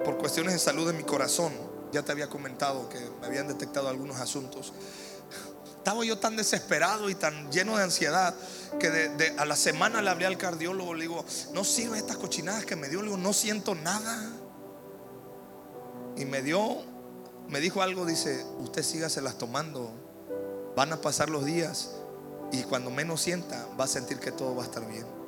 [0.05, 1.51] por cuestiones de salud de mi corazón.
[1.91, 4.71] Ya te había comentado que me habían detectado algunos asuntos.
[5.65, 8.35] Estaba yo tan desesperado y tan lleno de ansiedad
[8.79, 10.93] que a la semana le hablé al cardiólogo.
[10.93, 12.99] Le digo, no sirve estas cochinadas que me dio.
[12.99, 14.29] Le digo, no siento nada.
[16.15, 16.83] Y me dio,
[17.47, 18.05] me dijo algo.
[18.05, 18.83] Dice, usted
[19.23, 19.91] las tomando.
[20.75, 21.95] Van a pasar los días
[22.51, 25.18] y cuando menos sienta, va a sentir que todo va a estar bien.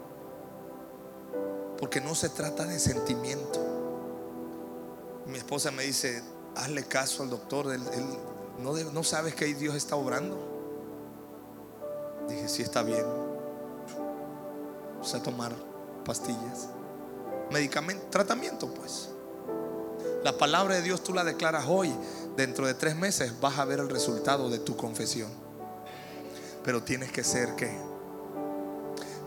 [1.81, 3.59] Porque no se trata de sentimiento.
[5.25, 6.23] Mi esposa me dice,
[6.55, 7.81] hazle caso al doctor, él,
[8.59, 10.37] no, sabes que Dios está obrando.
[12.29, 13.03] Dije, sí está bien.
[14.93, 15.53] Vamos a tomar
[16.05, 16.69] pastillas.
[17.49, 19.09] Medicamento, tratamiento pues.
[20.23, 21.91] La palabra de Dios tú la declaras hoy.
[22.37, 25.31] Dentro de tres meses vas a ver el resultado de tu confesión.
[26.63, 27.75] Pero tienes que ser que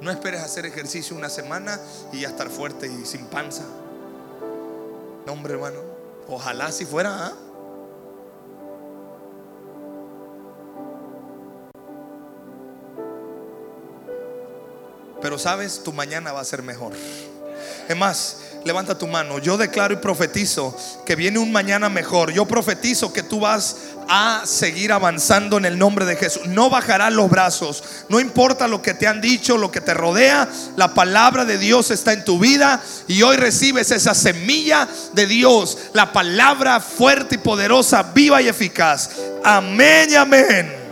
[0.05, 1.81] no esperes hacer ejercicio una semana
[2.13, 3.65] y ya estar fuerte y sin panza.
[5.27, 5.81] No, hombre, hermano.
[6.29, 7.27] Ojalá si fuera.
[7.27, 7.33] ¿ah?
[15.23, 16.93] Pero sabes, tu mañana va a ser mejor.
[17.89, 19.39] Es más, levanta tu mano.
[19.39, 22.33] Yo declaro y profetizo que viene un mañana mejor.
[22.33, 23.77] Yo profetizo que tú vas
[24.09, 26.47] a seguir avanzando en el nombre de Jesús.
[26.47, 27.85] No bajarás los brazos.
[28.09, 30.49] No importa lo que te han dicho, lo que te rodea.
[30.77, 35.79] La palabra de Dios está en tu vida y hoy recibes esa semilla de Dios.
[35.93, 39.11] La palabra fuerte y poderosa, viva y eficaz.
[39.45, 40.85] Amén y amén.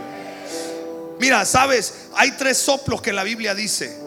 [1.19, 4.02] Mira, sabes, hay tres soplos que la Biblia dice.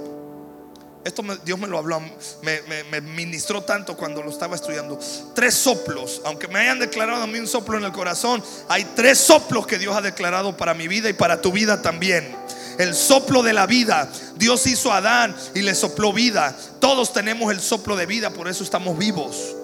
[1.07, 2.03] Esto Dios me lo habló,
[2.43, 4.99] me, ministró tanto cuando lo estaba estudiando.
[5.37, 9.19] Tres soplos, aunque me hayan declarado a mí un soplo en el corazón, hay tres
[9.19, 12.35] soplos que Dios ha declarado para mi vida y para tu vida también.
[12.81, 14.11] El soplo de la vida.
[14.35, 16.57] Dios hizo a Adán y le sopló vida.
[16.81, 19.55] Todos tenemos el soplo de vida, por eso estamos vivos.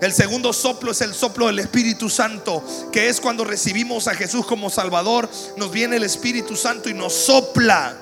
[0.00, 4.46] El segundo soplo es el soplo del Espíritu Santo, que es cuando recibimos a Jesús
[4.46, 7.96] como Salvador, nos viene el Espíritu Santo y nos sopla.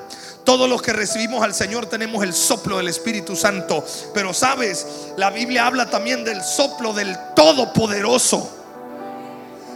[0.49, 3.85] Todos los que recibimos al Señor tenemos el soplo del Espíritu Santo.
[4.15, 4.87] Pero sabes,
[5.19, 8.51] la Biblia habla también del soplo del Todopoderoso.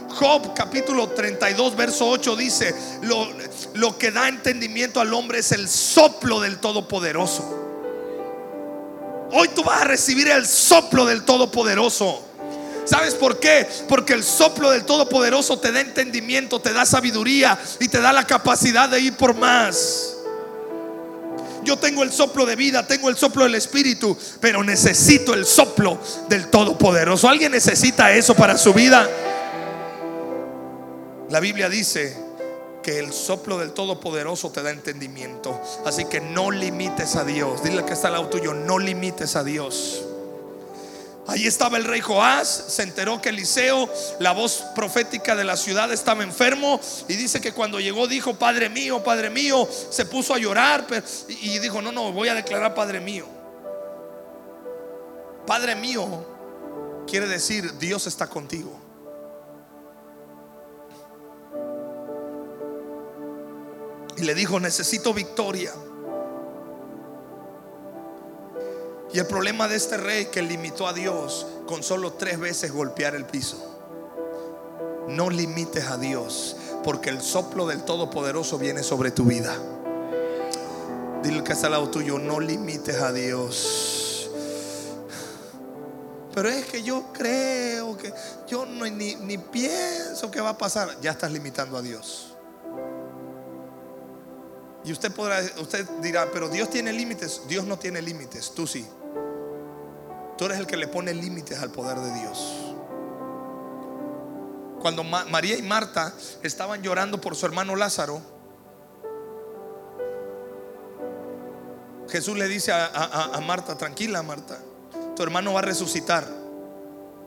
[0.09, 3.27] Job capítulo 32, verso 8 dice, lo,
[3.75, 7.43] lo que da entendimiento al hombre es el soplo del Todopoderoso.
[9.31, 12.19] Hoy tú vas a recibir el soplo del Todopoderoso.
[12.85, 13.67] ¿Sabes por qué?
[13.87, 18.25] Porque el soplo del Todopoderoso te da entendimiento, te da sabiduría y te da la
[18.25, 20.12] capacidad de ir por más.
[21.63, 25.99] Yo tengo el soplo de vida, tengo el soplo del Espíritu, pero necesito el soplo
[26.29, 27.29] del Todopoderoso.
[27.29, 29.09] ¿Alguien necesita eso para su vida?
[31.29, 32.15] La Biblia dice
[32.83, 35.59] que el soplo del Todopoderoso te da entendimiento.
[35.85, 37.63] Así que no limites a Dios.
[37.63, 40.03] Dile que está al lado tuyo, no limites a Dios.
[41.25, 45.91] Allí estaba el rey Joás, se enteró que Eliseo, la voz profética de la ciudad,
[45.91, 50.37] estaba enfermo y dice que cuando llegó dijo, Padre mío, Padre mío, se puso a
[50.37, 50.85] llorar
[51.29, 53.25] y dijo, no, no, voy a declarar Padre mío.
[55.47, 56.25] Padre mío
[57.07, 58.79] quiere decir, Dios está contigo.
[64.17, 65.71] Y le dijo, necesito victoria.
[69.13, 73.13] Y el problema de este rey que limitó a Dios con solo tres veces golpear
[73.13, 73.57] el piso.
[75.07, 79.55] No limites a Dios, porque el soplo del Todopoderoso viene sobre tu vida.
[81.21, 84.31] Dile que está al lado tuyo, no limites a Dios.
[86.33, 88.11] Pero es que yo creo que
[88.47, 90.89] yo no, ni, ni pienso que va a pasar.
[91.01, 92.35] Ya estás limitando a Dios.
[94.83, 97.41] Y usted podrá, usted dirá, pero Dios tiene límites.
[97.47, 98.87] Dios no tiene límites, tú sí.
[100.37, 102.53] Tú eres el que le pone límites al poder de Dios.
[104.81, 108.21] Cuando María y Marta estaban llorando por su hermano Lázaro,
[112.09, 114.59] Jesús le dice a, a Marta, tranquila Marta,
[115.15, 116.27] tu hermano va a resucitar.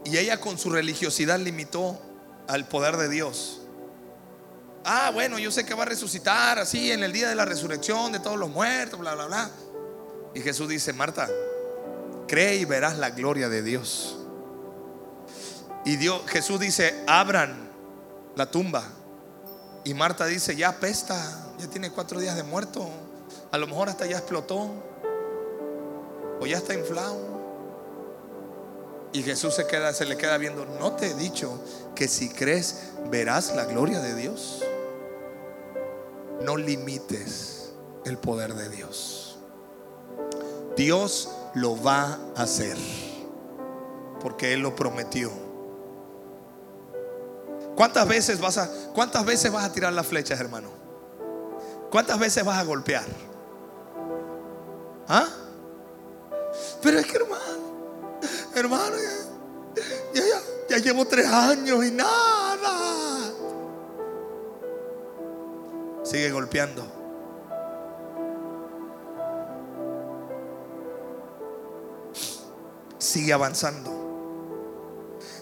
[0.04, 1.98] Y ella con su religiosidad limitó
[2.46, 3.62] al poder de Dios.
[4.84, 8.12] Ah, bueno, yo sé que va a resucitar así en el día de la resurrección
[8.12, 9.50] de todos los muertos, bla, bla, bla.
[10.32, 11.28] Y Jesús dice, Marta,
[12.26, 14.16] cree y verás la gloria de Dios.
[15.84, 17.70] Y Dios, Jesús dice, abran
[18.34, 18.84] la tumba.
[19.84, 21.16] Y Marta dice, ya pesta,
[21.58, 22.88] ya tiene cuatro días de muerto.
[23.52, 24.70] A lo mejor hasta ya explotó.
[26.40, 27.36] O ya está inflado.
[29.12, 30.64] Y Jesús se queda, se le queda viendo.
[30.64, 31.62] No te he dicho
[31.94, 34.62] que si crees verás la gloria de Dios
[36.42, 37.72] no limites
[38.04, 39.38] el poder de Dios.
[40.76, 42.76] Dios lo va a hacer
[44.20, 45.30] porque Él lo prometió.
[47.74, 50.68] ¿Cuántas veces vas a, cuántas veces vas a tirar las flechas, hermano?
[51.90, 53.06] ¿Cuántas veces vas a golpear?
[55.08, 55.28] ¿Ah?
[56.82, 58.20] Pero es que hermano,
[58.54, 58.96] hermano,
[60.14, 63.32] ya, ya, ya llevo tres años y nada.
[66.04, 66.95] Sigue golpeando.
[73.06, 73.96] Sigue avanzando.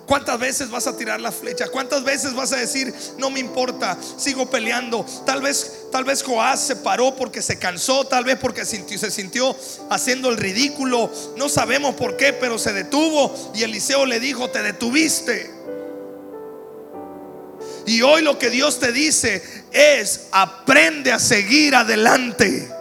[0.07, 1.69] ¿Cuántas veces vas a tirar la flecha?
[1.69, 5.07] ¿Cuántas veces vas a decir, no me importa, sigo peleando?
[5.25, 9.57] Tal vez, tal vez Joás se paró porque se cansó, tal vez porque se sintió
[9.89, 11.11] haciendo el ridículo.
[11.39, 15.51] No sabemos por qué, pero se detuvo y Eliseo le dijo, te detuviste.
[17.87, 19.43] Y hoy lo que Dios te dice
[19.73, 22.74] es, aprende a seguir adelante.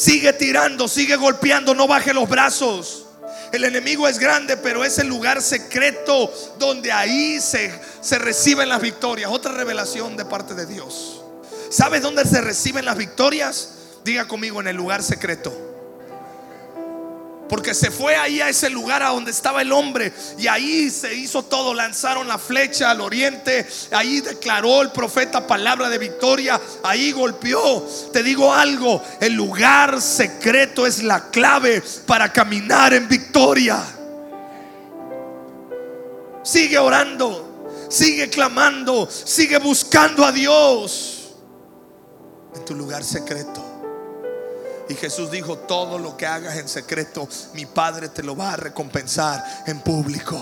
[0.00, 3.04] Sigue tirando, sigue golpeando, no baje los brazos.
[3.52, 7.70] El enemigo es grande, pero es el lugar secreto donde ahí se,
[8.00, 9.30] se reciben las victorias.
[9.30, 11.20] Otra revelación de parte de Dios.
[11.68, 13.74] ¿Sabes dónde se reciben las victorias?
[14.02, 15.69] Diga conmigo en el lugar secreto.
[17.50, 20.12] Porque se fue ahí a ese lugar a donde estaba el hombre.
[20.38, 21.74] Y ahí se hizo todo.
[21.74, 23.66] Lanzaron la flecha al oriente.
[23.90, 26.60] Ahí declaró el profeta palabra de victoria.
[26.84, 27.84] Ahí golpeó.
[28.12, 29.02] Te digo algo.
[29.20, 33.82] El lugar secreto es la clave para caminar en victoria.
[36.44, 37.66] Sigue orando.
[37.90, 39.08] Sigue clamando.
[39.10, 41.34] Sigue buscando a Dios.
[42.54, 43.69] En tu lugar secreto.
[44.90, 48.56] Y Jesús dijo, todo lo que hagas en secreto, mi Padre te lo va a
[48.56, 50.36] recompensar en público.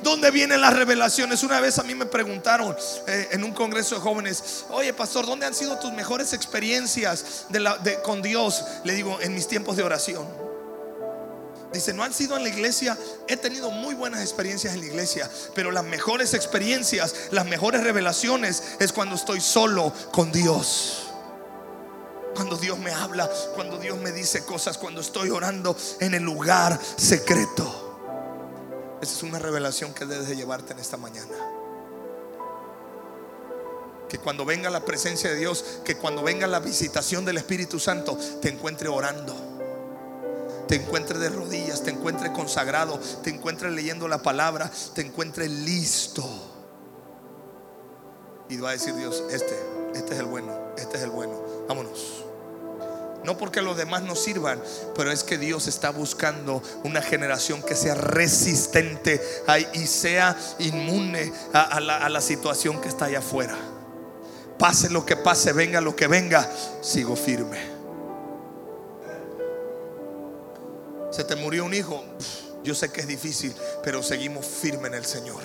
[0.00, 1.42] ¿Dónde vienen las revelaciones?
[1.42, 2.76] Una vez a mí me preguntaron
[3.08, 7.46] eh, en un congreso de jóvenes, oye pastor, ¿dónde han sido tus mejores experiencias
[8.04, 8.64] con Dios?
[8.84, 10.24] Le digo, en mis tiempos de oración.
[11.72, 12.96] Dice, no han sido en la iglesia,
[13.26, 18.62] he tenido muy buenas experiencias en la iglesia, pero las mejores experiencias, las mejores revelaciones
[18.78, 21.07] es cuando estoy solo con Dios.
[22.38, 26.78] Cuando Dios me habla, cuando Dios me dice cosas, cuando estoy orando en el lugar
[26.96, 27.98] secreto.
[29.02, 31.34] Esa es una revelación que debes de llevarte en esta mañana.
[34.08, 38.16] Que cuando venga la presencia de Dios, que cuando venga la visitación del Espíritu Santo,
[38.40, 39.34] te encuentre orando.
[40.68, 46.24] Te encuentre de rodillas, te encuentre consagrado, te encuentre leyendo la palabra, te encuentre listo.
[48.48, 49.58] Y va a decir Dios, este,
[49.96, 51.42] este es el bueno, este es el bueno.
[51.66, 52.27] Vámonos.
[53.24, 54.62] No porque los demás no sirvan,
[54.94, 59.20] pero es que Dios está buscando una generación que sea resistente
[59.74, 63.56] y sea inmune a, la, situación que está allá afuera.
[64.58, 66.48] Pase lo que pase, venga lo que venga,
[66.80, 67.58] sigo firme.
[71.10, 72.04] Se te murió un hijo,
[72.62, 75.40] yo sé que es difícil, pero seguimos firme en el Señor.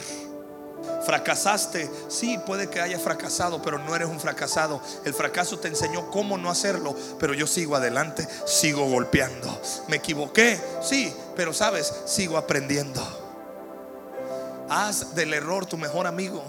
[1.05, 4.81] Fracasaste, sí, puede que haya fracasado, pero no eres un fracasado.
[5.05, 9.61] El fracaso te enseñó cómo no hacerlo, pero yo sigo adelante, sigo golpeando.
[9.87, 13.01] Me equivoqué, sí, pero sabes, sigo aprendiendo.
[14.69, 16.43] Haz del error tu mejor amigo.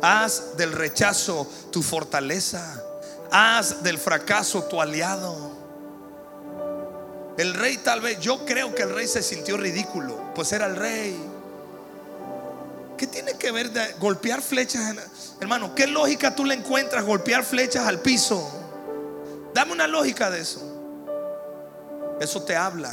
[0.00, 2.82] Haz del rechazo tu fortaleza.
[3.30, 5.58] Haz del fracaso tu aliado.
[7.36, 10.74] El rey tal vez, yo creo que el rey se sintió ridículo, pues era el
[10.74, 11.16] rey.
[12.98, 13.70] ¿Qué tiene que ver
[14.00, 14.82] golpear flechas?
[15.40, 18.46] hermano, ¿qué lógica tú le encuentras golpear flechas al piso?
[19.54, 20.60] Dame una lógica de eso.
[22.20, 22.92] Eso te habla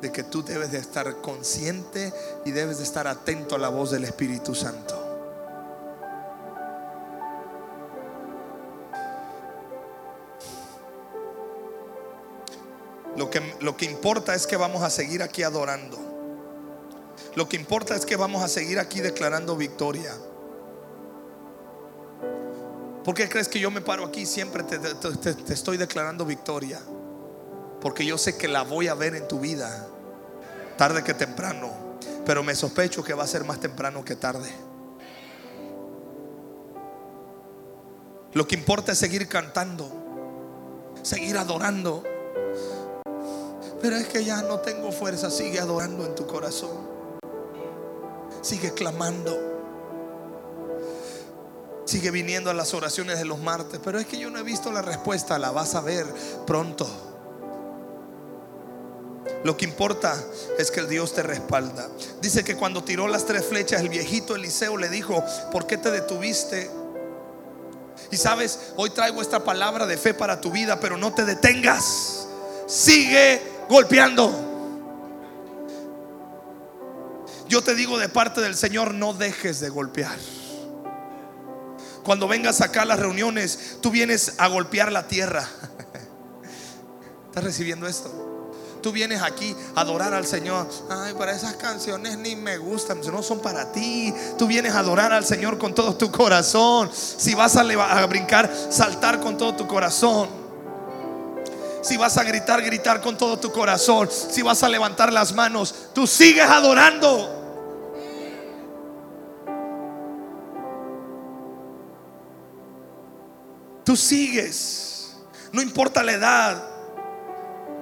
[0.00, 2.12] de que tú debes de estar consciente
[2.46, 4.98] y debes de estar atento a la voz del Espíritu Santo.
[13.16, 16.11] Lo que, lo que importa es que vamos a seguir aquí adorando.
[17.34, 20.12] Lo que importa es que vamos a seguir aquí declarando victoria.
[23.04, 26.78] ¿Por qué crees que yo me paro aquí siempre te, te, estoy declarando victoria?
[27.80, 29.88] Porque yo sé que la voy a ver en tu vida,
[30.76, 31.70] tarde que temprano.
[32.24, 34.48] Pero me sospecho que va a ser más temprano que tarde.
[38.34, 39.90] Lo que importa es seguir cantando,
[41.02, 42.04] seguir adorando.
[43.80, 46.91] Pero es que ya no tengo fuerza, sigue adorando en tu corazón.
[48.42, 49.38] Sigue clamando.
[51.84, 53.80] Sigue viniendo a las oraciones de los martes.
[53.82, 55.38] Pero es que yo no he visto la respuesta.
[55.38, 56.06] La vas a ver
[56.46, 56.86] pronto.
[59.44, 60.14] Lo que importa
[60.58, 61.88] es que Dios te respalda.
[62.20, 65.90] Dice que cuando tiró las tres flechas, el viejito Eliseo le dijo, ¿por qué te
[65.90, 66.70] detuviste?
[68.10, 72.26] Y sabes, hoy traigo esta palabra de fe para tu vida, pero no te detengas.
[72.66, 74.51] Sigue golpeando.
[77.52, 80.16] Yo te digo de parte del Señor, no dejes de golpear.
[82.02, 85.46] Cuando vengas acá a las reuniones, tú vienes a golpear la tierra.
[87.26, 88.10] ¿Estás recibiendo esto?
[88.82, 90.66] Tú vienes aquí a adorar al Señor.
[90.88, 94.14] Ay, para esas canciones ni me gustan, no son para ti.
[94.38, 96.90] Tú vienes a adorar al Señor con todo tu corazón.
[96.94, 100.30] Si vas a, a brincar, saltar con todo tu corazón.
[101.82, 104.08] Si vas a gritar, gritar con todo tu corazón.
[104.10, 107.41] Si vas a levantar las manos, tú sigues adorando.
[113.92, 115.10] Tú sigues.
[115.52, 116.64] No importa la edad.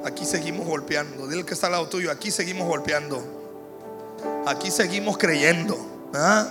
[0.04, 1.28] Aquí seguimos golpeando.
[1.28, 2.10] Dile que está al lado tuyo.
[2.10, 3.22] Aquí seguimos golpeando.
[4.44, 6.10] Aquí seguimos creyendo.
[6.12, 6.48] ¿ah?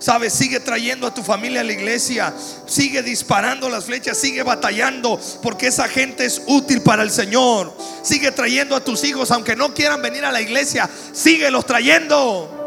[0.00, 0.32] ¿Sabes?
[0.32, 2.34] Sigue trayendo a tu familia a la iglesia.
[2.66, 4.18] Sigue disparando las flechas.
[4.18, 5.20] Sigue batallando.
[5.40, 7.72] Porque esa gente es útil para el Señor.
[8.02, 9.30] Sigue trayendo a tus hijos.
[9.30, 10.90] Aunque no quieran venir a la iglesia.
[11.12, 12.59] Síguelos trayendo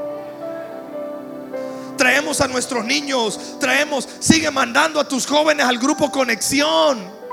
[1.98, 7.24] traemos a nuestros niños, traemos, sigue mandando a tus jóvenes al grupo Conexión.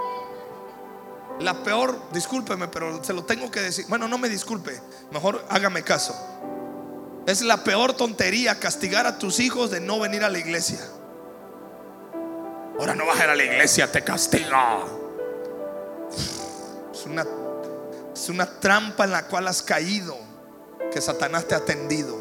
[1.41, 3.87] La peor, discúlpeme, pero se lo tengo que decir.
[3.89, 4.79] Bueno, no me disculpe,
[5.11, 6.15] mejor hágame caso.
[7.27, 10.81] Es la peor tontería castigar a tus hijos de no venir a la iglesia.
[12.79, 14.49] Ahora no vas a ir a la iglesia, te castigo.
[16.93, 17.27] Es una,
[18.15, 20.17] es una trampa en la cual has caído,
[20.93, 22.20] que Satanás te ha tendido.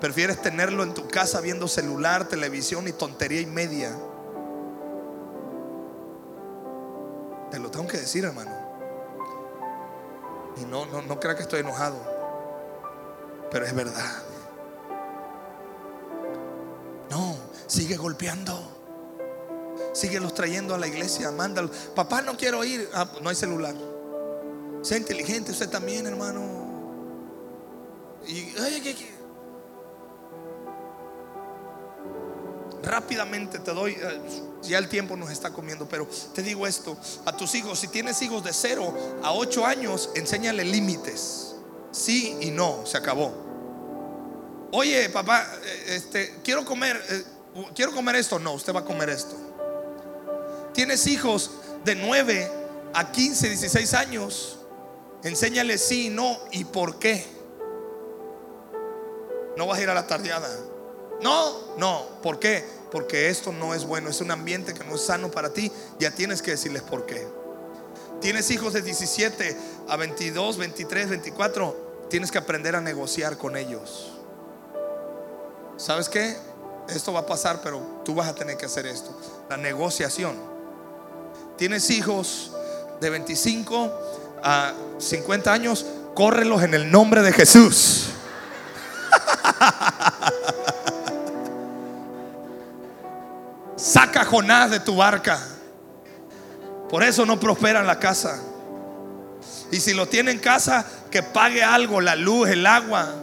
[0.00, 3.96] Prefieres tenerlo en tu casa viendo celular, televisión y tontería y media.
[7.50, 8.52] Te lo tengo que decir, hermano.
[10.56, 11.96] Y no, no, no crea que estoy enojado.
[13.50, 14.22] Pero es verdad.
[17.10, 17.36] No,
[17.66, 18.56] sigue golpeando.
[19.94, 21.32] Sigue los trayendo a la iglesia.
[21.32, 21.72] Mándalos.
[21.94, 22.88] Papá, no quiero ir.
[22.94, 23.74] Ah, no hay celular.
[24.82, 26.68] Sea inteligente usted también, hermano.
[28.26, 28.54] Y
[32.82, 34.20] rápidamente te doy, eh,
[34.62, 38.20] ya el tiempo nos está comiendo, pero te digo esto, a tus hijos, si tienes
[38.22, 41.54] hijos de 0 a 8 años, enséñale límites.
[41.90, 43.48] Sí y no, se acabó.
[44.72, 47.24] Oye, papá, eh, este, quiero comer, eh,
[47.74, 48.38] quiero comer esto.
[48.38, 49.34] No, usted va a comer esto.
[50.74, 51.50] Tienes hijos
[51.84, 52.50] de 9
[52.92, 54.58] a 15, 16 años.
[55.24, 57.26] Enséñale sí y no y por qué.
[59.56, 60.48] No vas a ir a la tardeada.
[61.22, 62.64] No, no, ¿por qué?
[62.90, 65.70] Porque esto no es bueno, es un ambiente que no es sano para ti.
[65.98, 67.26] Ya tienes que decirles por qué.
[68.20, 69.56] Tienes hijos de 17
[69.88, 72.06] a 22, 23, 24.
[72.08, 74.12] Tienes que aprender a negociar con ellos.
[75.76, 76.36] ¿Sabes qué?
[76.88, 79.16] Esto va a pasar, pero tú vas a tener que hacer esto.
[79.48, 80.36] La negociación.
[81.56, 82.52] Tienes hijos
[83.00, 83.92] de 25
[84.42, 85.86] a 50 años.
[86.14, 88.08] Córrelos en el nombre de Jesús.
[93.78, 95.38] Saca Jonás de tu barca.
[96.90, 98.42] Por eso no prospera en la casa.
[99.70, 103.14] Y si lo tiene en casa, que pague algo, la luz, el agua,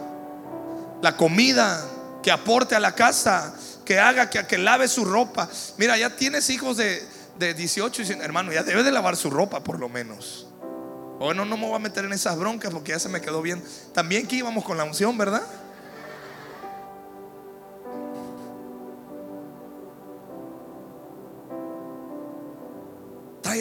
[1.02, 1.84] la comida,
[2.22, 3.54] que aporte a la casa,
[3.84, 5.48] que haga, que, que lave su ropa.
[5.76, 7.06] Mira, ya tienes hijos de,
[7.38, 10.46] de 18 y hermano, ya debe de lavar su ropa por lo menos.
[11.18, 13.62] Bueno, no me voy a meter en esas broncas porque ya se me quedó bien.
[13.92, 15.42] También que íbamos con la unción, ¿verdad?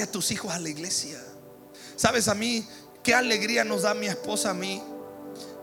[0.02, 1.22] A tus hijos a la iglesia.
[1.96, 2.68] ¿Sabes a mí
[3.04, 4.82] qué alegría nos da mi esposa a mí?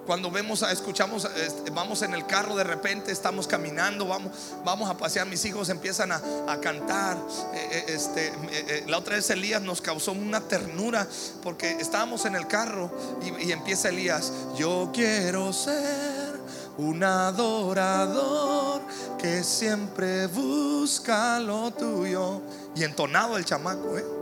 [0.06, 4.32] Cuando vemos, escuchamos, este, vamos en el carro de repente, estamos caminando, vamos,
[4.64, 6.20] vamos a pasear, mis hijos empiezan a,
[6.60, 7.16] cantar.
[7.54, 11.06] Eh, eh, este, eh, la otra vez Elías nos causó una ternura
[11.42, 12.90] porque estábamos en el carro
[13.22, 16.40] y, y empieza Elías, yo quiero ser
[16.78, 18.82] un adorador
[19.18, 22.40] que siempre busca lo tuyo.
[22.74, 24.21] Y entonado el chamaco, ¿eh?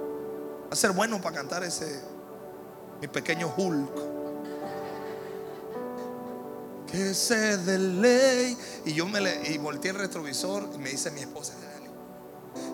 [0.70, 2.00] Va a ser bueno para cantar ese,
[3.00, 3.90] mi pequeño Hulk.
[6.86, 8.56] Que se de ley.
[8.84, 11.54] Y yo me le, y volteé el retrovisor y me dice mi esposa,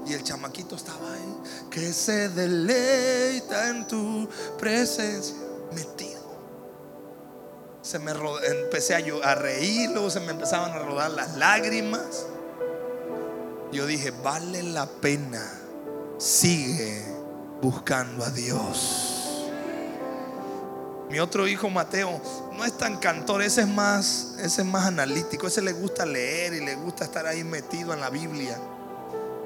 [0.07, 1.37] y el chamaquito estaba ahí,
[1.71, 4.29] que se deleita en tu
[4.59, 5.35] presencia,
[5.75, 6.21] metido.
[7.81, 12.27] Se me empecé a, a reír, luego se me empezaban a rodar las lágrimas.
[13.73, 15.43] Yo dije, vale la pena,
[16.19, 17.16] sigue
[17.61, 19.17] buscando a Dios.
[21.11, 22.21] Mi otro hijo Mateo
[22.57, 26.55] no es tan cantor, ese es más, ese es más analítico, ese le gusta leer
[26.55, 28.59] y le gusta estar ahí metido en la Biblia.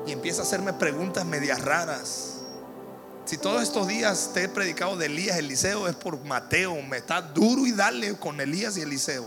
[0.06, 2.36] Y empieza a hacerme preguntas medias raras.
[3.26, 6.80] Si todos estos días te he predicado de Elías, Eliseo, es por Mateo.
[6.82, 9.26] Me está duro y dale con Elías y Eliseo.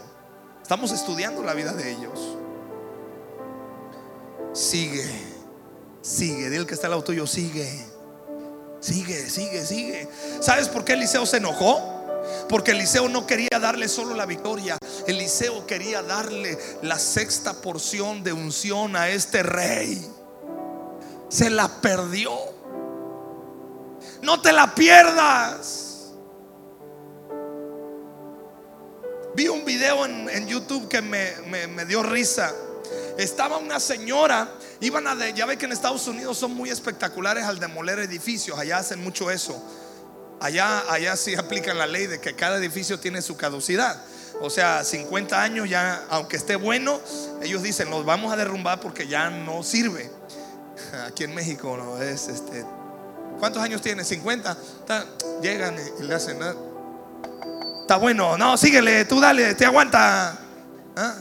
[0.61, 2.37] Estamos estudiando la vida de ellos.
[4.53, 5.09] Sigue,
[6.01, 6.49] sigue.
[6.49, 7.92] Dile que está al lado tuyo, sigue.
[8.83, 10.09] Sigue, sigue, sigue.
[10.41, 11.79] ¿Sabes por qué Eliseo se enojó?
[12.49, 14.77] Porque Eliseo no quería darle solo la victoria.
[15.07, 20.05] Eliseo quería darle la sexta porción de unción a este rey.
[21.29, 22.33] Se la perdió.
[24.21, 26.11] No te la pierdas.
[29.33, 31.31] Vi un video en, YouTube que me,
[31.69, 32.53] me dio risa.
[33.17, 34.49] Estaba una señora
[34.83, 38.79] Iban a, ya ve que en Estados Unidos son muy espectaculares al demoler edificios, allá
[38.79, 39.63] hacen mucho eso.
[40.41, 44.03] Allá, allá sí aplican la ley de que cada edificio tiene su caducidad.
[44.41, 46.99] O sea, 50 años ya, aunque esté bueno,
[47.41, 50.11] ellos dicen, los vamos a derrumbar porque ya no sirve.
[51.07, 52.65] Aquí en México no es este.
[53.39, 54.03] ¿Cuántos años tiene?
[54.03, 54.57] 50.
[55.41, 56.39] llegan y le hacen.
[57.81, 60.37] Está bueno, no, síguele, tú dale, te aguanta.
[60.97, 61.15] ¿Ah?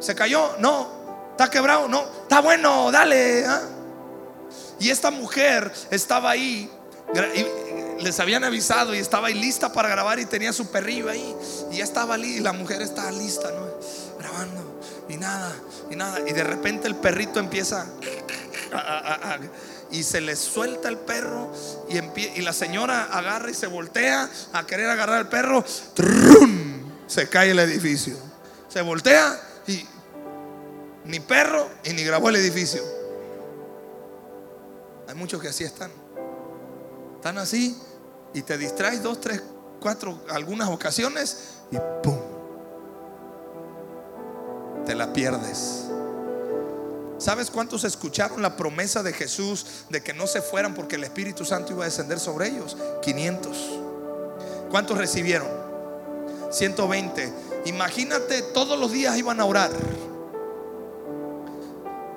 [0.00, 0.56] ¿Se, cayó?
[0.58, 0.88] No.
[1.32, 1.88] ¿Está quebrado?
[1.88, 2.04] No.
[2.22, 3.46] Está bueno, dale.
[3.46, 3.62] ¿ah?
[4.80, 6.70] Y esta mujer estaba ahí.
[8.00, 11.34] les habían avisado y estaba ahí lista para grabar y tenía su perrillo ahí.
[11.70, 13.66] Y ya estaba ahí y la mujer estaba lista, ¿no?
[14.18, 14.80] Grabando.
[15.08, 15.54] Y nada,
[15.90, 16.20] y nada.
[16.26, 17.86] Y de repente el perrito empieza
[19.90, 21.50] y se le suelta el perro
[21.88, 25.64] y, la señora agarra y se voltea a querer agarrar el perro.
[27.08, 28.16] Se cae el edificio.
[28.68, 29.84] Se voltea y
[31.06, 32.82] ni perro y ni grabó el edificio.
[35.08, 35.90] Hay muchos que así están.
[37.16, 37.76] Están así
[38.34, 39.42] y te distraes dos, tres,
[39.80, 42.18] cuatro, algunas ocasiones y ¡pum!
[44.84, 45.86] Te la pierdes.
[47.16, 51.44] ¿Sabes cuántos escucharon la promesa de Jesús de que no se fueran porque el Espíritu
[51.44, 52.76] Santo iba a descender sobre ellos?
[53.02, 53.80] 500.
[54.70, 55.67] ¿Cuántos recibieron?
[56.50, 57.32] 120.
[57.66, 59.70] Imagínate, todos los días iban a orar.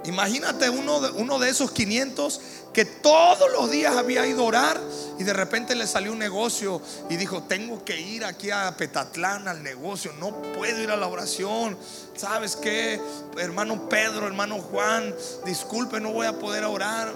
[0.05, 2.41] Imagínate uno de, uno de esos 500
[2.73, 4.81] que todos los días había ido a orar
[5.19, 9.47] y de repente le salió un negocio y dijo, tengo que ir aquí a Petatlán
[9.47, 11.77] al negocio, no puedo ir a la oración.
[12.15, 12.99] ¿Sabes qué?
[13.37, 15.13] Hermano Pedro, hermano Juan,
[15.45, 17.13] disculpe, no voy a poder orar.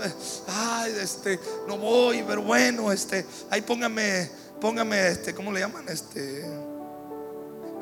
[0.47, 4.29] Ay, este, no voy, pero bueno, este, ahí póngame,
[4.61, 5.89] póngame, este, ¿cómo le llaman?
[5.89, 6.74] Este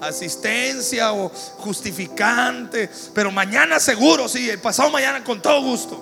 [0.08, 6.00] asistencia o justificante, pero mañana seguro, sí, el pasado mañana con todo gusto.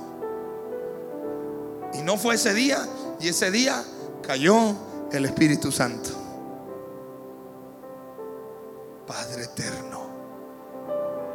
[1.93, 2.87] Y no fue ese día,
[3.19, 3.83] y ese día
[4.25, 4.75] cayó
[5.11, 6.09] el Espíritu Santo.
[9.05, 10.01] Padre eterno.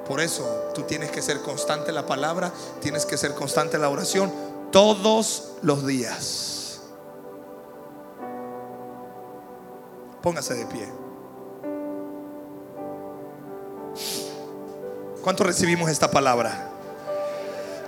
[0.06, 4.32] Por eso tú tienes que ser constante la palabra, tienes que ser constante la oración
[4.70, 6.80] todos los días.
[10.22, 11.05] Póngase de pie.
[15.26, 16.70] ¿Cuánto recibimos esta palabra?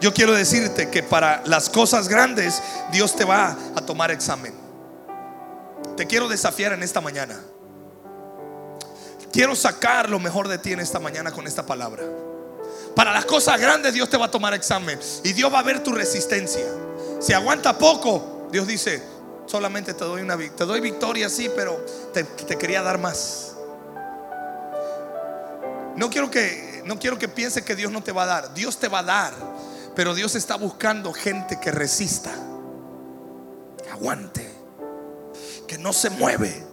[0.01, 2.61] Yo quiero decirte que para las cosas grandes
[2.91, 4.53] Dios te va a tomar examen.
[5.97, 7.39] Te quiero desafiar en esta mañana.
[9.33, 12.03] Quiero sacar lo mejor de ti en esta mañana con esta palabra.
[12.97, 15.85] Para las cosas grandes Dios te va a tomar examen y Dios va a ver
[15.85, 16.67] tu resistencia.
[17.21, 19.01] Si aguanta poco, Dios dice,
[19.47, 23.53] solamente te doy una te doy victoria sí, pero te, te quería dar más.
[25.95, 28.55] No quiero que no quiero que piense que Dios no te va a dar.
[28.55, 29.35] Dios te va a dar,
[29.95, 32.31] pero Dios está buscando gente que resista,
[33.83, 34.51] que aguante,
[35.67, 36.67] que no se mueve.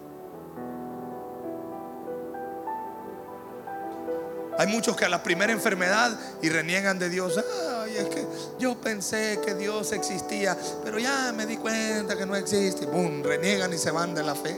[4.58, 7.38] Hay muchos que a la primera enfermedad y reniegan de Dios.
[7.82, 8.26] Ay, es que
[8.58, 12.86] yo pensé que Dios existía, pero ya me di cuenta que no existe.
[12.86, 14.58] Y reniegan y se van de la fe.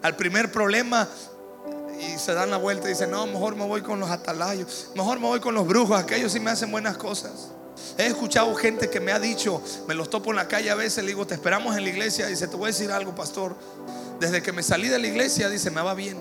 [0.00, 1.08] Al primer problema
[2.02, 5.20] y se dan la vuelta y dicen, no, mejor me voy con los atalayos, mejor
[5.20, 7.50] me voy con los brujos, aquellos sí me hacen buenas cosas.
[7.96, 11.04] He escuchado gente que me ha dicho, me los topo en la calle a veces,
[11.04, 13.56] le digo, te esperamos en la iglesia, dice, te voy a decir algo, pastor,
[14.18, 16.18] desde que me salí de la iglesia, dice, me va bien,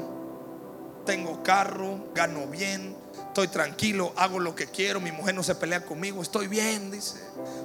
[1.05, 2.95] tengo carro, gano bien,
[3.27, 7.19] estoy tranquilo, hago lo que quiero, mi mujer no se pelea conmigo, estoy bien, dice,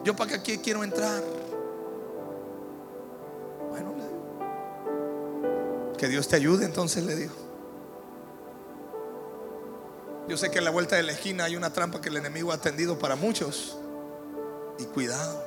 [0.04, 1.22] yo para qué aquí quiero entrar.
[3.70, 3.94] Bueno,
[5.98, 7.45] que Dios te ayude, entonces le digo.
[10.28, 12.52] Yo sé que en la vuelta de la esquina hay una trampa que el enemigo
[12.52, 13.76] ha tendido para muchos.
[14.78, 15.44] Y cuidado.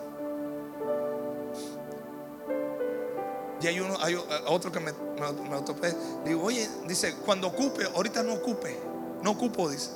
[3.61, 4.15] Y hay, uno, hay
[4.47, 5.93] otro que me, me, topé.
[6.25, 8.79] Digo, oye, dice, cuando ocupe, ahorita no ocupe.
[9.21, 9.91] No ocupo, dice.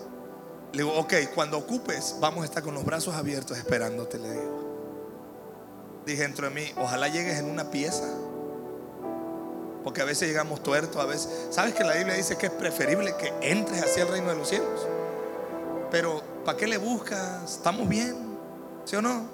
[0.74, 4.64] Le digo, ok, cuando ocupes, vamos a estar con los brazos abiertos esperándote, le digo.
[6.06, 8.04] Dije dentro de mí, ojalá llegues en una pieza.
[9.84, 11.30] Porque a veces llegamos tuertos, a veces.
[11.52, 14.48] ¿Sabes que la Biblia dice que es preferible que entres hacia el reino de los
[14.48, 14.88] cielos?
[15.92, 17.52] Pero ¿para qué le buscas?
[17.52, 18.16] ¿Estamos bien?
[18.86, 19.28] ¿Sí o no?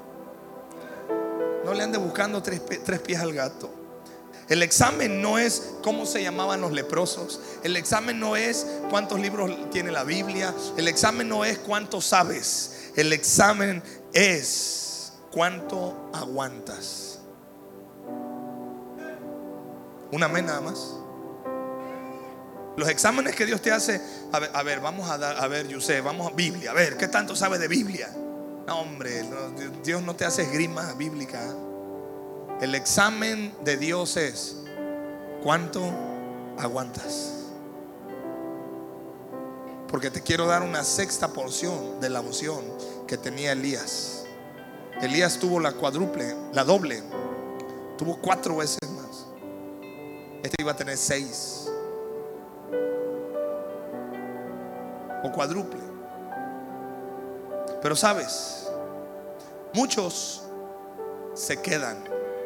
[1.64, 3.70] No le ande buscando tres, tres pies al gato.
[4.50, 7.40] El examen no es cómo se llamaban los leprosos.
[7.64, 10.54] El examen no es cuántos libros tiene la Biblia.
[10.76, 12.92] El examen no es cuánto sabes.
[12.96, 17.09] El examen es cuánto aguantas.
[20.11, 20.95] Un amén nada más.
[22.77, 25.99] Los exámenes que Dios te hace, a ver, vamos a dar, a ver, yo sé,
[26.02, 28.10] vamos a Biblia, a ver, ¿qué tanto sabes de Biblia?
[28.65, 29.23] No, hombre,
[29.84, 31.41] Dios no te hace esgrima bíblica.
[32.61, 34.57] El examen de Dios es
[35.44, 35.81] cuánto
[36.57, 37.34] aguantas.
[39.90, 42.64] Porque te quiero dar una sexta porción de la unción
[43.07, 44.26] que tenía Elías.
[45.02, 47.02] Elías tuvo la cuádruple, la doble.
[47.98, 48.77] Tuvo cuatro veces
[50.44, 51.68] este iba a tener seis.
[55.24, 55.80] O cuádruple.
[57.82, 58.68] Pero sabes,
[59.74, 60.44] muchos
[61.34, 61.98] se quedan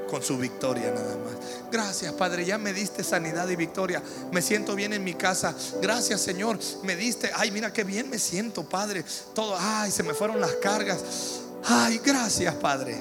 [0.09, 1.33] con su victoria nada más.
[1.71, 4.01] Gracias, Padre, ya me diste sanidad y victoria.
[4.31, 5.55] Me siento bien en mi casa.
[5.81, 7.31] Gracias, Señor, me diste.
[7.35, 9.03] Ay, mira qué bien me siento, Padre.
[9.33, 11.41] Todo, ay, se me fueron las cargas.
[11.65, 12.95] Ay, gracias, Padre.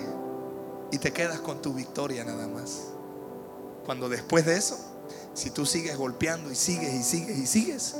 [0.91, 2.92] Y te quedas con tu victoria nada más.
[3.85, 4.79] Cuando después de eso,
[5.35, 7.97] si tú sigues golpeando y sigues y sigues y sigues,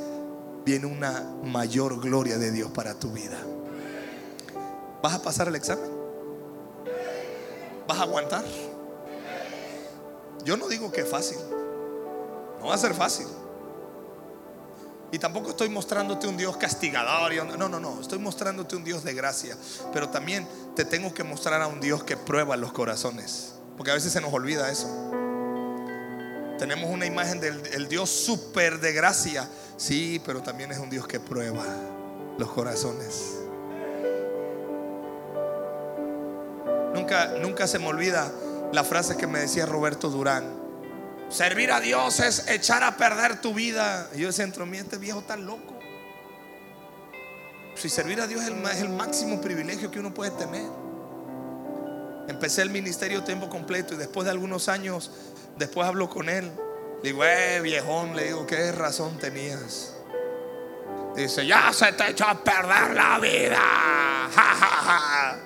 [0.65, 3.37] viene una mayor gloria de Dios para tu vida.
[5.01, 5.91] ¿Vas a pasar el examen?
[7.87, 8.45] ¿Vas a aguantar?
[10.45, 11.37] Yo no digo que es fácil.
[12.59, 13.27] No va a ser fácil.
[15.11, 17.33] Y tampoco estoy mostrándote un Dios castigador.
[17.57, 18.01] No, no, no.
[18.01, 19.57] Estoy mostrándote un Dios de gracia.
[19.91, 23.53] Pero también te tengo que mostrar a un Dios que prueba los corazones.
[23.77, 24.87] Porque a veces se nos olvida eso.
[26.57, 29.47] Tenemos una imagen del Dios súper de gracia.
[29.77, 31.65] Sí, pero también es un Dios que prueba
[32.37, 33.39] los corazones.
[36.93, 38.31] Nunca, nunca se me olvida
[38.71, 40.45] la frase que me decía Roberto Durán.
[41.29, 44.07] Servir a Dios es echar a perder tu vida.
[44.15, 45.79] Y yo decía, entre mí, este viejo tan loco.
[47.75, 50.82] Si servir a Dios es el, es el máximo privilegio que uno puede tener.
[52.27, 55.11] Empecé el ministerio tiempo completo y después de algunos años,
[55.57, 56.51] después hablo con él.
[57.01, 59.93] Le digo, eh, viejón, le digo, ¿qué razón tenías?
[61.15, 63.59] Dice, ya se te echó a perder la vida.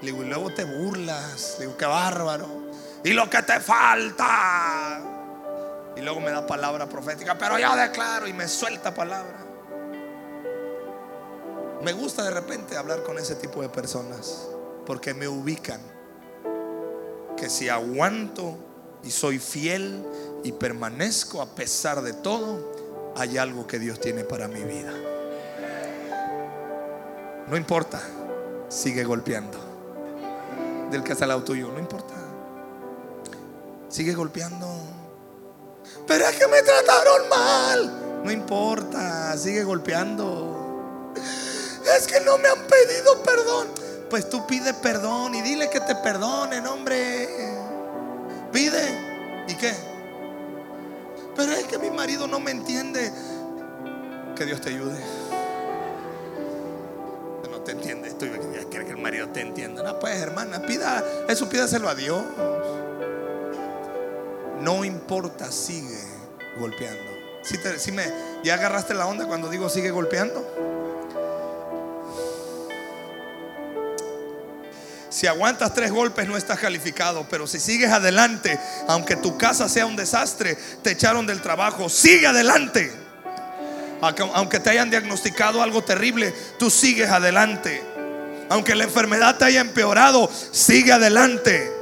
[0.00, 1.56] Le digo, y luego te burlas.
[1.58, 2.68] Le digo, qué bárbaro
[3.04, 5.00] y lo que te falta.
[5.96, 9.46] Y luego me da palabra profética, pero yo declaro y me suelta palabra.
[11.82, 14.48] Me gusta de repente hablar con ese tipo de personas
[14.88, 15.82] porque me ubican
[17.36, 18.56] que si aguanto
[19.04, 20.02] y soy fiel
[20.42, 24.90] y permanezco a pesar de todo, hay algo que Dios tiene para mi vida.
[27.48, 28.00] No importa,
[28.70, 29.58] sigue golpeando.
[30.90, 32.14] Del que está al lado tuyo, no importa.
[33.90, 34.68] Sigue golpeando.
[36.06, 38.22] Pero es que me trataron mal.
[38.24, 41.12] No importa, sigue golpeando.
[41.94, 43.87] Es que no me han pedido perdón.
[44.10, 47.28] Pues tú pide perdón y dile que te perdonen, hombre.
[48.52, 49.44] Pide.
[49.48, 49.74] ¿Y qué?
[51.36, 53.12] Pero es que mi marido no me entiende.
[54.34, 54.98] Que Dios te ayude.
[57.50, 58.10] No te entiende.
[58.12, 58.26] Tú
[58.70, 59.82] quieres que el marido te entienda.
[59.82, 61.04] No, pues hermana, pida.
[61.28, 62.22] Eso pídaselo a Dios.
[64.60, 65.98] No importa, sigue
[66.58, 67.18] golpeando.
[67.78, 68.04] Si, me,
[68.42, 70.67] ¿Ya agarraste la onda cuando digo sigue golpeando?
[75.10, 78.58] Si aguantas tres golpes no estás calificado, pero si sigues adelante,
[78.88, 82.92] aunque tu casa sea un desastre, te echaron del trabajo, sigue adelante.
[84.00, 87.82] Aunque te hayan diagnosticado algo terrible, tú sigues adelante.
[88.50, 91.72] Aunque la enfermedad te haya empeorado, sigue adelante.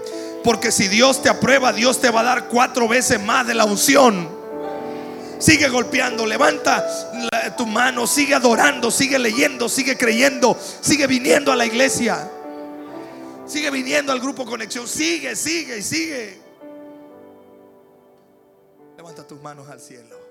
[0.45, 3.65] Porque si Dios te aprueba, Dios te va a dar cuatro veces más de la
[3.65, 4.37] unción.
[5.39, 6.87] Sigue golpeando, levanta
[7.57, 12.31] tu mano, sigue adorando, sigue leyendo, sigue creyendo, sigue viniendo a la iglesia.
[13.47, 16.39] Sigue viniendo al grupo Conexión, sigue, sigue sigue.
[18.97, 20.26] Levanta tus manos al cielo.